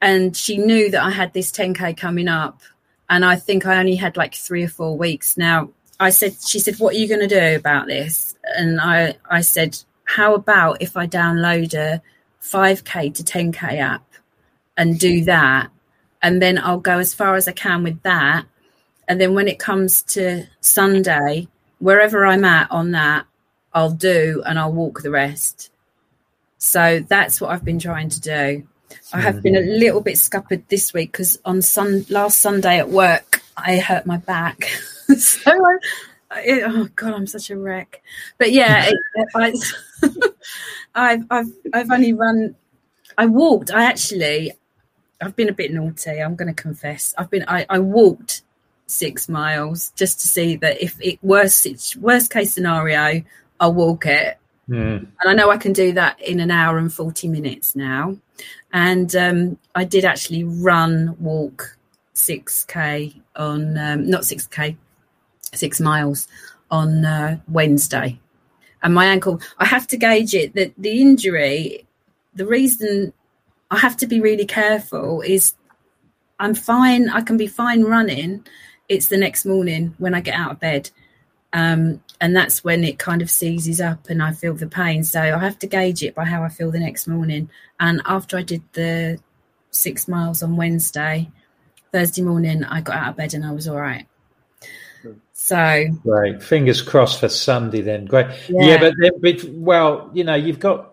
[0.01, 2.61] and she knew that I had this 10K coming up
[3.09, 5.37] and I think I only had like three or four weeks.
[5.37, 9.15] Now I said, she said, "What are you going to do about this?" And I
[9.29, 12.01] I said, "How about if I download a
[12.41, 14.05] 5k to 10k app
[14.77, 15.69] and do that,
[16.21, 18.45] and then I'll go as far as I can with that,
[19.07, 21.47] and then when it comes to Sunday,
[21.79, 23.25] wherever I'm at on that,
[23.73, 25.71] I'll do and I'll walk the rest."
[26.57, 28.67] So that's what I've been trying to do.
[29.13, 32.89] I have been a little bit scuppered this week because on sun last Sunday at
[32.89, 34.63] work I hurt my back.
[35.17, 35.77] so I,
[36.31, 38.01] I, oh god, I'm such a wreck.
[38.37, 39.53] But yeah, it, I,
[40.95, 42.55] I've I've I've only run.
[43.17, 43.71] I walked.
[43.71, 44.53] I actually,
[45.21, 46.21] I've been a bit naughty.
[46.21, 47.13] I'm going to confess.
[47.17, 47.45] I've been.
[47.47, 48.43] I, I walked
[48.87, 53.23] six miles just to see that if it worst worst case scenario,
[53.59, 54.37] I'll walk it.
[54.69, 54.99] Mm.
[54.99, 58.17] And I know I can do that in an hour and 40 minutes now.
[58.71, 61.75] And um, I did actually run, walk
[62.15, 64.77] 6K on, um, not 6K,
[65.53, 66.27] six miles
[66.69, 68.19] on uh, Wednesday.
[68.83, 71.87] And my ankle, I have to gauge it that the injury,
[72.35, 73.11] the reason
[73.71, 75.53] I have to be really careful is
[76.39, 78.45] I'm fine, I can be fine running.
[78.87, 80.89] It's the next morning when I get out of bed.
[81.51, 85.03] Um, and that's when it kind of seizes up and I feel the pain.
[85.03, 87.49] So I have to gauge it by how I feel the next morning.
[87.79, 89.19] And after I did the
[89.71, 91.29] six miles on Wednesday,
[91.91, 94.05] Thursday morning, I got out of bed and I was all right.
[95.33, 96.43] So great.
[96.43, 98.05] Fingers crossed for Sunday then.
[98.05, 98.27] Great.
[98.49, 100.88] Yeah, yeah but, but well, you know, you've got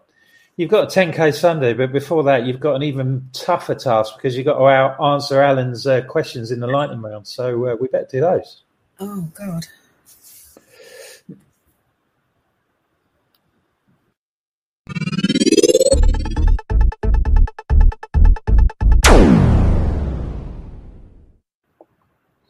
[0.59, 4.39] You've got a 10k Sunday, but before that, you've got an even tougher task because
[4.39, 7.29] you've got to out- answer Alan's uh, questions in the lightning round.
[7.29, 8.63] So uh, we better do those.
[8.99, 9.67] Oh God.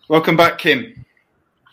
[0.09, 1.05] Welcome back, Kim.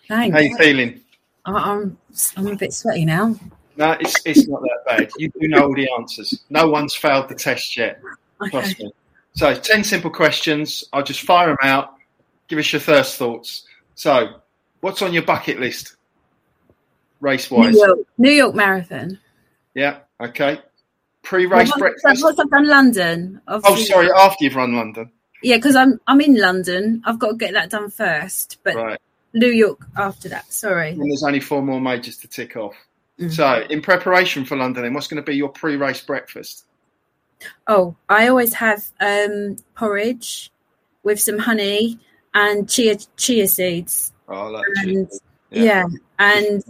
[0.08, 0.36] Thanks.
[0.36, 1.00] How you feeling?
[1.46, 1.96] I'm
[2.36, 3.36] I'm a bit sweaty now.
[3.78, 5.10] No, it's it's not that bad.
[5.18, 6.44] You do know all the answers.
[6.50, 8.02] No one's failed the test yet.
[8.50, 8.84] Trust Okay.
[8.86, 8.94] me.
[9.36, 10.84] So, ten simple questions.
[10.94, 11.96] I'll just fire them out.
[12.48, 13.66] Give us your first thoughts.
[13.96, 14.42] So,
[14.82, 15.96] what's on your bucket list,
[17.20, 17.76] race New wise?
[17.76, 19.20] York, New York Marathon.
[19.74, 20.00] Yeah.
[20.22, 20.60] Okay.
[21.24, 22.24] Pre-race Well, breakfast.
[22.24, 23.42] Once I've done London.
[23.48, 24.10] Oh, sorry.
[24.12, 25.10] After you've run London,
[25.42, 27.02] Yeah, because I'm I'm in London.
[27.06, 28.60] I've got to get that done first.
[28.64, 29.00] But right?
[29.34, 30.52] New York after that.
[30.54, 30.92] Sorry.
[30.92, 32.76] And there's only four more majors to tick off.
[33.20, 33.32] Mm.
[33.32, 36.66] So, in preparation for London, then what's going to be your pre-race breakfast?
[37.68, 40.52] Oh, I always have um, porridge
[41.04, 42.00] with some honey
[42.34, 44.14] and chia chia seeds.
[44.28, 45.22] Oh, I like And cheese.
[45.52, 45.86] yeah,
[46.20, 46.64] and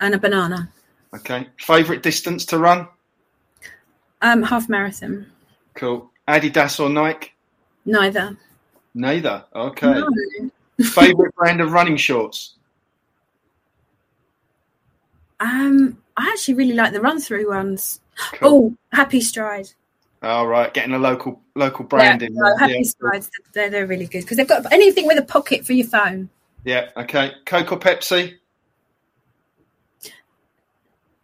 [0.00, 0.70] and a banana.
[1.14, 1.48] Okay.
[1.58, 2.88] Favorite distance to run?
[4.22, 5.26] Um, half marathon.
[5.74, 6.10] Cool.
[6.28, 7.32] Adidas or Nike?
[7.84, 8.36] Neither.
[8.94, 9.44] Neither.
[9.54, 9.92] Okay.
[9.92, 10.50] No.
[10.90, 12.55] Favorite brand of running shorts?
[15.40, 18.00] Um, I actually really like the run through ones.
[18.34, 18.48] Cool.
[18.48, 19.68] Oh, Happy Stride.
[20.22, 22.34] All right, getting a local local brand yeah, in.
[22.34, 22.58] no, there.
[22.58, 22.82] Happy yeah.
[22.82, 23.30] Strides.
[23.52, 26.30] They're they're really good because they've got anything with a pocket for your phone.
[26.64, 26.88] yeah.
[26.96, 27.32] Okay.
[27.44, 28.34] Coke or Pepsi?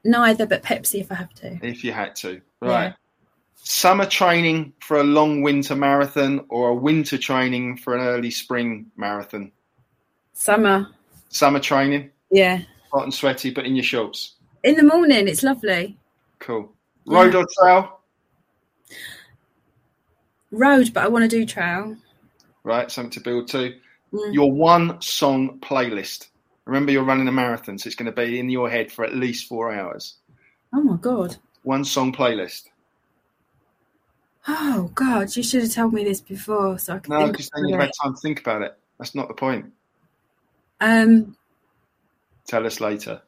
[0.04, 1.58] Neither, but Pepsi if I have to.
[1.62, 2.40] If you had to.
[2.62, 2.68] Yeah.
[2.68, 2.94] Right.
[3.54, 8.90] Summer training for a long winter marathon or a winter training for an early spring
[8.96, 9.52] marathon?
[10.32, 10.88] Summer.
[11.28, 12.62] Summer training, Yeah.
[12.92, 14.34] Hot and sweaty, but in your shorts.
[14.62, 15.98] In the morning, it's lovely.
[16.38, 16.72] Cool.
[17.06, 18.00] Road or trail?
[20.50, 21.96] Road, but I want to do trail.
[22.64, 23.74] Right, something to build to.
[24.12, 24.34] Mm.
[24.34, 26.28] Your one song playlist.
[26.64, 29.16] Remember, you're running a marathon, so it's going to be in your head for at
[29.16, 30.16] least four hours.
[30.72, 31.36] Oh my god.
[31.64, 32.68] One song playlist.
[34.46, 37.50] Oh god, you should have told me this before so I could No, think because
[37.50, 38.76] then about you've had time to think about it.
[38.98, 39.72] That's not the point.
[40.80, 41.36] Um,
[42.46, 43.20] Tell us later.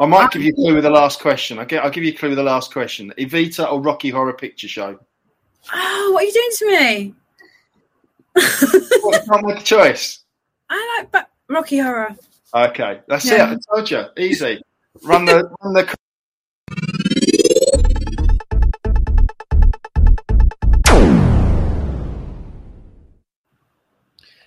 [0.00, 1.58] I might give you a clue with the last question.
[1.58, 3.12] I'll, get, I'll give you a clue with the last question.
[3.18, 4.98] Evita or Rocky Horror Picture Show?
[5.72, 7.14] oh, what are you doing to me?
[9.04, 10.20] Well, can't make a choice.
[10.70, 12.16] I like but Rocky Horror.
[12.54, 13.52] Okay, that's Yeah.
[13.52, 13.58] it.
[13.70, 14.04] I told you.
[14.18, 14.62] Easy.
[15.02, 15.94] Run the run the.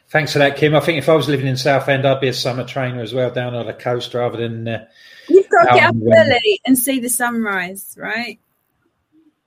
[0.09, 0.73] Thanks for that, Kim.
[0.73, 3.29] I think if I was living in Southend, I'd be a summer trainer as well,
[3.29, 4.67] down on the coast rather than.
[4.67, 4.85] Uh,
[5.27, 8.39] You've got to get up and early and see the sunrise, right?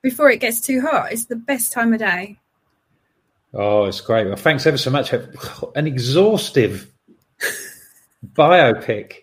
[0.02, 1.12] Before it gets too hot.
[1.12, 2.38] It's the best time of day.
[3.54, 4.26] oh, it's great.
[4.26, 5.12] Well, thanks ever so much.
[5.74, 6.92] An exhaustive
[8.34, 9.14] biopic.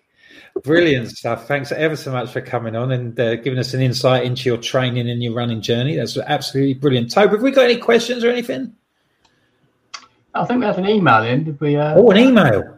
[0.64, 1.46] Brilliant stuff.
[1.46, 4.58] Thanks ever so much for coming on and uh, giving us an insight into your
[4.58, 5.94] training and your running journey.
[5.94, 7.12] That's absolutely brilliant.
[7.12, 8.74] Toby, have we got any questions or anything?
[10.34, 11.44] I think we have an email in.
[11.44, 11.76] Did we?
[11.76, 12.74] Uh, Oh, an email.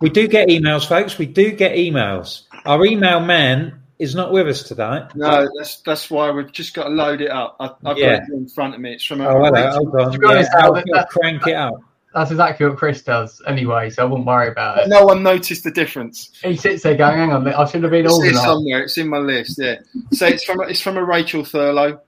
[0.00, 1.18] We do get emails, folks.
[1.18, 2.42] We do get emails.
[2.64, 5.14] Our email man is not with us tonight.
[5.16, 7.56] No, that's that's why we've just got to load it up.
[7.58, 8.20] I, I've Yeah.
[8.20, 8.92] got it in front of me.
[8.94, 9.70] It's from a Oh, hello.
[9.70, 10.12] Hold on.
[10.12, 11.74] To be honest, Yeah, I'll- I'll crank it up.
[12.14, 14.88] That's exactly what Chris does anyway, so I wouldn't worry about it.
[14.88, 16.30] No one noticed the difference.
[16.42, 18.82] He sits there going, hang on, I should have been It's here somewhere.
[18.84, 19.58] It's in my list.
[19.60, 19.76] Yeah.
[20.12, 22.00] So it's from it's from a Rachel Thurlow.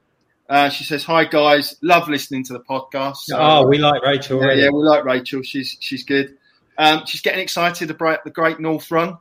[0.51, 4.43] Uh, she says, "Hi guys, love listening to the podcast." So, Oh, we like Rachel
[4.45, 5.43] yeah, yeah, we like Rachel.
[5.43, 6.37] She's she's good.
[6.77, 9.17] Um, she's getting excited about the Great North Run.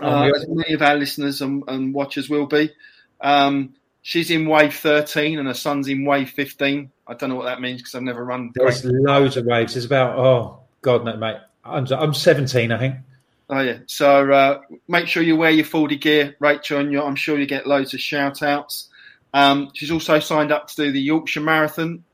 [0.00, 2.70] Oh, Uh, as many of our listeners and, and watchers will be.
[3.20, 6.90] Um, she's in wave 13 and her son's in wave 15.
[7.06, 8.52] I don't know what that means because I've never run.
[8.54, 9.74] There's Great- loads of waves.
[9.74, 11.38] There's about, oh, God, no, mate.
[11.64, 12.94] I'm, I'm 17, I think.
[13.50, 13.78] Oh yeah.
[13.86, 17.46] So uh, make sure you wear your Fordy gear, Rachel, and you're, I'm sure you
[17.46, 18.88] get loads of shout outs.
[19.34, 22.04] Um, she's also signed up to do the Yorkshire Marathon.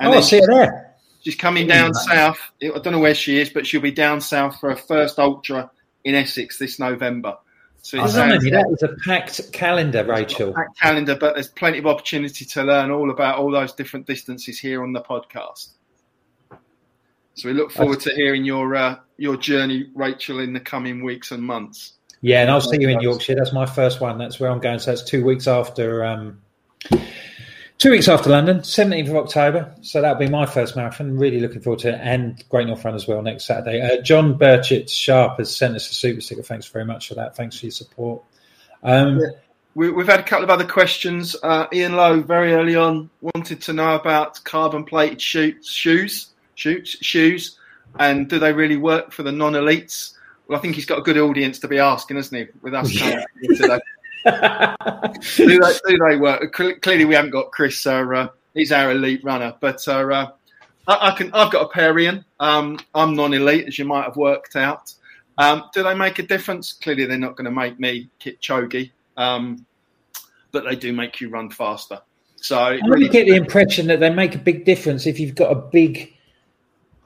[0.00, 0.94] oh, I see her there.
[1.24, 2.38] She's coming down south.
[2.62, 5.70] I don't know where she is, but she'll be down south for her first ultra
[6.04, 7.38] in Essex this November.
[7.80, 10.52] So sounds- that is a packed calendar, Rachel.
[10.52, 14.58] packed calendar, but there's plenty of opportunity to learn all about all those different distances
[14.58, 15.68] here on the podcast.
[17.34, 21.30] So we look forward to hearing your uh, your journey, Rachel, in the coming weeks
[21.30, 21.94] and months.
[22.20, 23.34] Yeah, and I'll see you in Yorkshire.
[23.34, 24.18] That's my first one.
[24.18, 24.78] That's where I'm going.
[24.78, 26.40] So that's two weeks after, um,
[27.78, 29.74] two weeks after London, 17th of October.
[29.82, 31.18] So that'll be my first marathon.
[31.18, 32.00] Really looking forward to it.
[32.02, 33.80] And Great North Run as well next Saturday.
[33.80, 36.42] Uh, John Burchett Sharp has sent us a super sticker.
[36.42, 37.36] Thanks very much for that.
[37.36, 38.22] Thanks for your support.
[38.82, 39.20] Um,
[39.74, 41.34] we, have had a couple of other questions.
[41.42, 46.90] Uh, Ian Lowe, very early on, wanted to know about carbon plated shoes, shoes, shoots,
[47.04, 47.58] shoes,
[47.98, 50.14] and do they really work for the non elites?
[50.46, 52.58] Well, I think he's got a good audience to be asking, hasn't he?
[52.60, 53.24] With us, yeah.
[54.24, 56.52] Do, they, do, they, work?
[56.52, 57.86] Clearly, we haven't got Chris.
[57.86, 60.30] Uh, he's our elite runner, but uh,
[60.86, 61.32] I, I, can.
[61.32, 62.24] I've got a pair.
[62.40, 64.92] Um, I'm non-elite, as you might have worked out.
[65.38, 66.72] Um, do they make a difference?
[66.72, 69.66] Clearly, they're not going to make me Kipchoge um,
[70.52, 72.00] but they do make you run faster.
[72.36, 75.50] So I really get the impression that they make a big difference if you've got
[75.50, 76.13] a big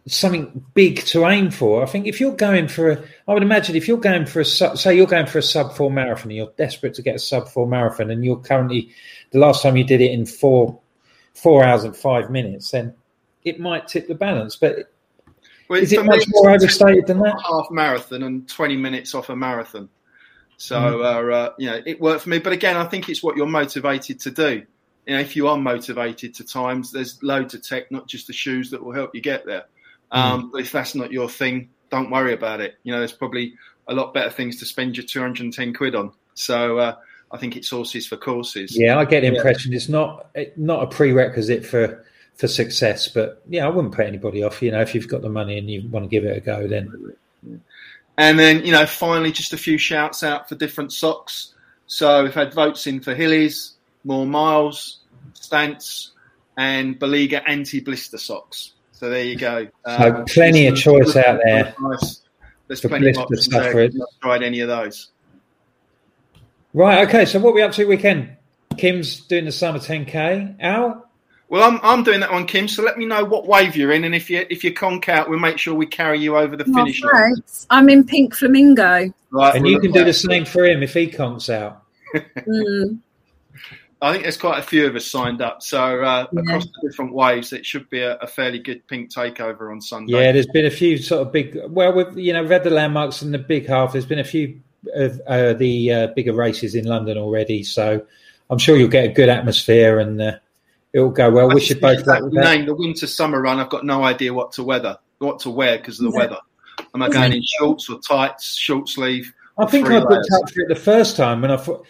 [0.07, 1.83] something big to aim for.
[1.83, 4.45] I think if you're going for a, I would imagine if you're going for a
[4.45, 7.49] say you're going for a sub four marathon, and you're desperate to get a sub
[7.49, 8.91] four marathon, and you're currently
[9.31, 10.81] the last time you did it in four
[11.35, 12.95] four hours and five minutes, then
[13.45, 14.57] it might tip the balance.
[14.57, 14.91] But
[15.69, 17.41] well, is it much more overstated than that?
[17.47, 19.89] Half marathon and twenty minutes off a marathon.
[20.57, 21.33] So mm.
[21.33, 22.39] uh, you know, it worked for me.
[22.39, 24.63] But again, I think it's what you're motivated to do.
[25.07, 28.33] You know, if you are motivated to times, there's loads of tech, not just the
[28.33, 29.65] shoes, that will help you get there.
[30.13, 30.19] Mm.
[30.19, 32.77] Um, but if that's not your thing, don't worry about it.
[32.83, 33.55] You know, there's probably
[33.87, 36.13] a lot better things to spend your 210 quid on.
[36.35, 36.97] So uh,
[37.33, 38.77] I think it's horses for courses.
[38.77, 39.77] Yeah, I get the impression yeah.
[39.77, 42.05] it's not not a prerequisite for
[42.35, 43.09] for success.
[43.09, 44.63] But yeah, I wouldn't put anybody off.
[44.63, 46.69] You know, if you've got the money and you want to give it a go,
[46.69, 47.15] then
[48.19, 51.55] and then, you know, finally, just a few shouts out for different socks.
[51.87, 54.99] So we've had votes in for Hillies, More Miles,
[55.35, 56.11] Stance,
[56.57, 58.73] and Balega anti blister socks.
[58.99, 59.69] So there you go.
[59.87, 61.73] So um, plenty of choice out there.
[61.81, 62.23] Nice.
[62.67, 63.85] There's plenty of options there.
[63.85, 65.13] I've tried any of those.
[66.75, 67.07] Right.
[67.07, 67.25] Okay.
[67.25, 68.37] So what are we up to weekend?
[68.77, 70.57] Kim's doing the summer 10k.
[70.59, 71.09] Al,
[71.49, 72.67] well, I'm I'm doing that one, Kim.
[72.67, 75.31] So let me know what wave you're in, and if you if you conk out,
[75.31, 77.37] we'll make sure we carry you over the oh, finish line.
[77.71, 79.13] I'm in pink flamingo.
[79.31, 81.85] Right, and you can do the same for him if he conks out.
[82.15, 82.99] mm.
[84.01, 85.63] I think there's quite a few of us signed up.
[85.63, 86.41] So uh, yeah.
[86.41, 90.13] across the different waves, it should be a, a, fairly good pink takeover on Sunday.
[90.13, 91.59] Yeah, there's been a few sort of big.
[91.69, 93.93] Well, we've you know read the landmarks in the big half.
[93.93, 94.61] There's been a few
[94.95, 98.05] of uh, the uh, bigger races in London already, so
[98.51, 100.39] I'm sure you'll get a good atmosphere and uh,
[100.93, 101.49] it'll go well.
[101.49, 103.59] We should both that name the winter summer run.
[103.59, 106.25] I've got no idea what to weather, what to wear because of the yeah.
[106.25, 106.39] weather.
[106.95, 109.33] Am I going in shorts or tights, short sleeve?
[109.59, 111.85] I think I up for it the first time when I thought.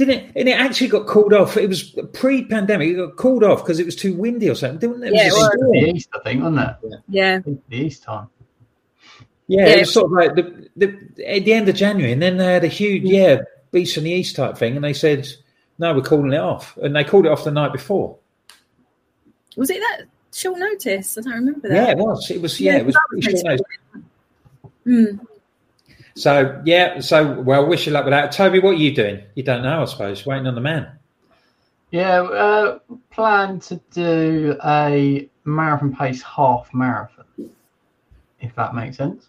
[0.00, 0.32] Didn't it?
[0.34, 1.58] And it actually got called off.
[1.58, 2.88] It was pre-pandemic.
[2.88, 5.12] It got called off because it was too windy or something, didn't it?
[5.12, 7.00] Yeah, it was, the east, I think, wasn't it?
[7.06, 8.28] Yeah, the east time.
[9.46, 12.22] Yeah, yeah, it was sort of like the, the at the end of January, and
[12.22, 13.42] then they had a huge yeah
[13.72, 15.28] beast from the east type thing, and they said
[15.78, 18.16] no, we're calling it off, and they called it off the night before.
[19.58, 21.18] Was it that short notice?
[21.18, 21.74] I don't remember that.
[21.74, 22.30] Yeah, it was.
[22.30, 22.58] It was.
[22.58, 23.66] Yeah, yeah it was pretty short notice.
[24.86, 25.26] Mm.
[26.14, 28.32] So yeah, so well, wish you luck with that.
[28.32, 29.22] Toby, what are you doing?
[29.34, 30.26] You don't know, I suppose.
[30.26, 30.90] Waiting on the man.
[31.90, 32.78] Yeah, uh,
[33.10, 37.24] plan to do a marathon pace half marathon,
[38.40, 39.26] if that makes sense.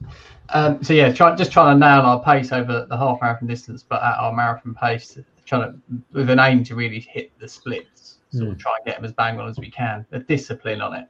[0.49, 3.83] Um, so yeah, try, just trying to nail our pace over the half marathon distance,
[3.87, 5.79] but at our marathon pace, trying to
[6.13, 8.51] with an aim to really hit the splits sort mm.
[8.53, 10.05] of try and get them as bang on as we can.
[10.09, 11.07] The discipline on it.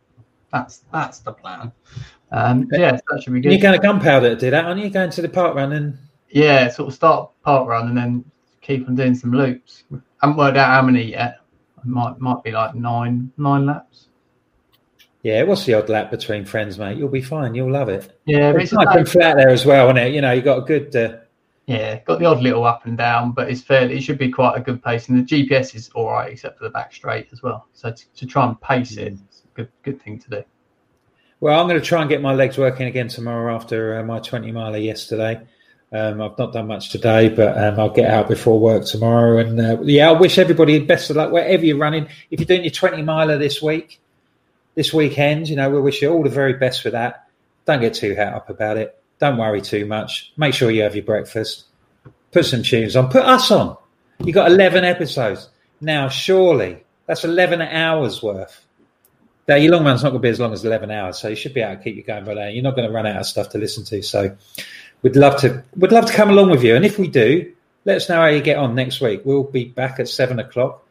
[0.52, 1.72] That's that's the plan.
[2.32, 3.52] Um, yeah, that should be good.
[3.52, 4.90] You're going to gunpowder to do that, aren't you?
[4.90, 5.98] Going to the park run and
[6.30, 8.26] yeah, sort of start park run and then
[8.62, 9.84] keep on doing some loops.
[9.94, 11.40] I haven't worked out how many yet.
[11.78, 14.08] It might might be like nine nine laps.
[15.24, 16.98] Yeah, what's the odd lap between friends, mate?
[16.98, 17.54] You'll be fine.
[17.54, 18.20] You'll love it.
[18.26, 20.14] Yeah, it's nice and flat there as well, isn't it?
[20.14, 21.18] You know, you got a good uh,
[21.68, 23.96] yeah, got the odd little up and down, but it's fairly.
[23.96, 26.66] It should be quite a good pace, and the GPS is all right, except for
[26.66, 27.68] the back straight as well.
[27.74, 30.44] So to, to try and pace it, it's a good good thing to do.
[31.40, 34.20] Well, I'm going to try and get my legs working again tomorrow after uh, my
[34.20, 35.42] 20 miler yesterday.
[35.92, 39.40] Um, I've not done much today, but um, I'll get out before work tomorrow.
[39.40, 42.08] And uh, yeah, I wish everybody the best of luck wherever you're running.
[42.30, 44.00] If you're doing your 20 miler this week,
[44.76, 47.28] this weekend, you know, we wish you all the very best for that.
[47.66, 49.02] Don't get too hat up about it.
[49.20, 50.32] Don't worry too much.
[50.38, 51.66] Make sure you have your breakfast.
[52.32, 53.10] Put some tunes on.
[53.10, 53.76] Put us on.
[54.24, 55.50] You got 11 episodes.
[55.82, 58.66] Now, surely that's 11 hours worth.
[59.52, 61.36] Now, your long run's not going to be as long as 11 hours, so you
[61.36, 62.54] should be able to keep you going by that.
[62.54, 64.02] You're not going to run out of stuff to listen to.
[64.02, 64.34] So
[65.02, 66.74] we'd love to, we'd love to come along with you.
[66.74, 67.52] And if we do,
[67.84, 69.24] let us know how you get on next week.
[69.26, 70.88] We'll be back at seven o'clock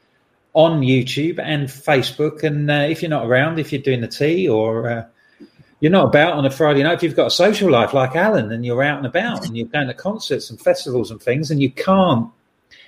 [0.52, 2.42] on YouTube and Facebook.
[2.42, 5.04] And uh, if you're not around, if you're doing the tea or uh,
[5.80, 8.52] you're not about on a Friday night if you've got a social life like Alan
[8.52, 11.62] and you're out and about and you're going to concerts and festivals and things and
[11.62, 12.30] you can't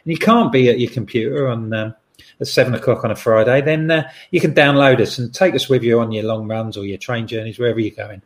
[0.04, 1.94] and you can't be at your computer on um,
[2.40, 5.68] at seven o'clock on a Friday, then uh, you can download us and take us
[5.68, 8.22] with you on your long runs or your train journeys wherever you're going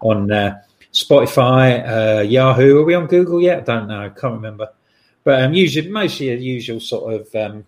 [0.00, 0.60] on uh,
[0.92, 2.80] Spotify, uh, Yahoo.
[2.80, 3.58] Are we on Google yet?
[3.58, 4.10] I don't know.
[4.10, 4.68] Can't remember.
[5.22, 7.64] But um, usually, most of your usual sort of um,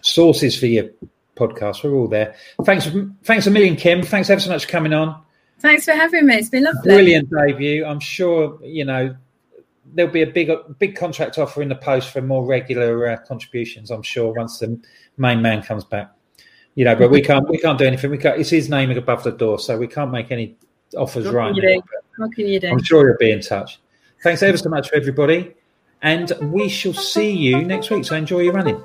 [0.00, 0.90] sources for your
[1.36, 2.34] podcast, we're all there.
[2.64, 2.88] Thanks,
[3.24, 4.02] thanks a million, Kim.
[4.02, 5.20] Thanks ever so much for coming on.
[5.58, 6.36] Thanks for having me.
[6.36, 6.82] It's been lovely.
[6.82, 7.84] Brilliant debut.
[7.84, 9.16] I'm sure you know
[9.94, 13.90] there'll be a big big contract offer in the post for more regular uh, contributions.
[13.90, 14.80] I'm sure once the
[15.16, 16.12] main man comes back.
[16.74, 18.10] You know, but we can't we can't do anything.
[18.10, 18.38] We can't.
[18.38, 20.56] It's his name above the door, so we can't make any
[20.96, 21.82] offers What right can now.
[22.18, 22.68] What can you do?
[22.68, 23.80] I'm sure you'll be in touch.
[24.22, 25.54] Thanks ever so much for everybody,
[26.02, 28.04] and we shall see you next week.
[28.04, 28.84] So enjoy your running.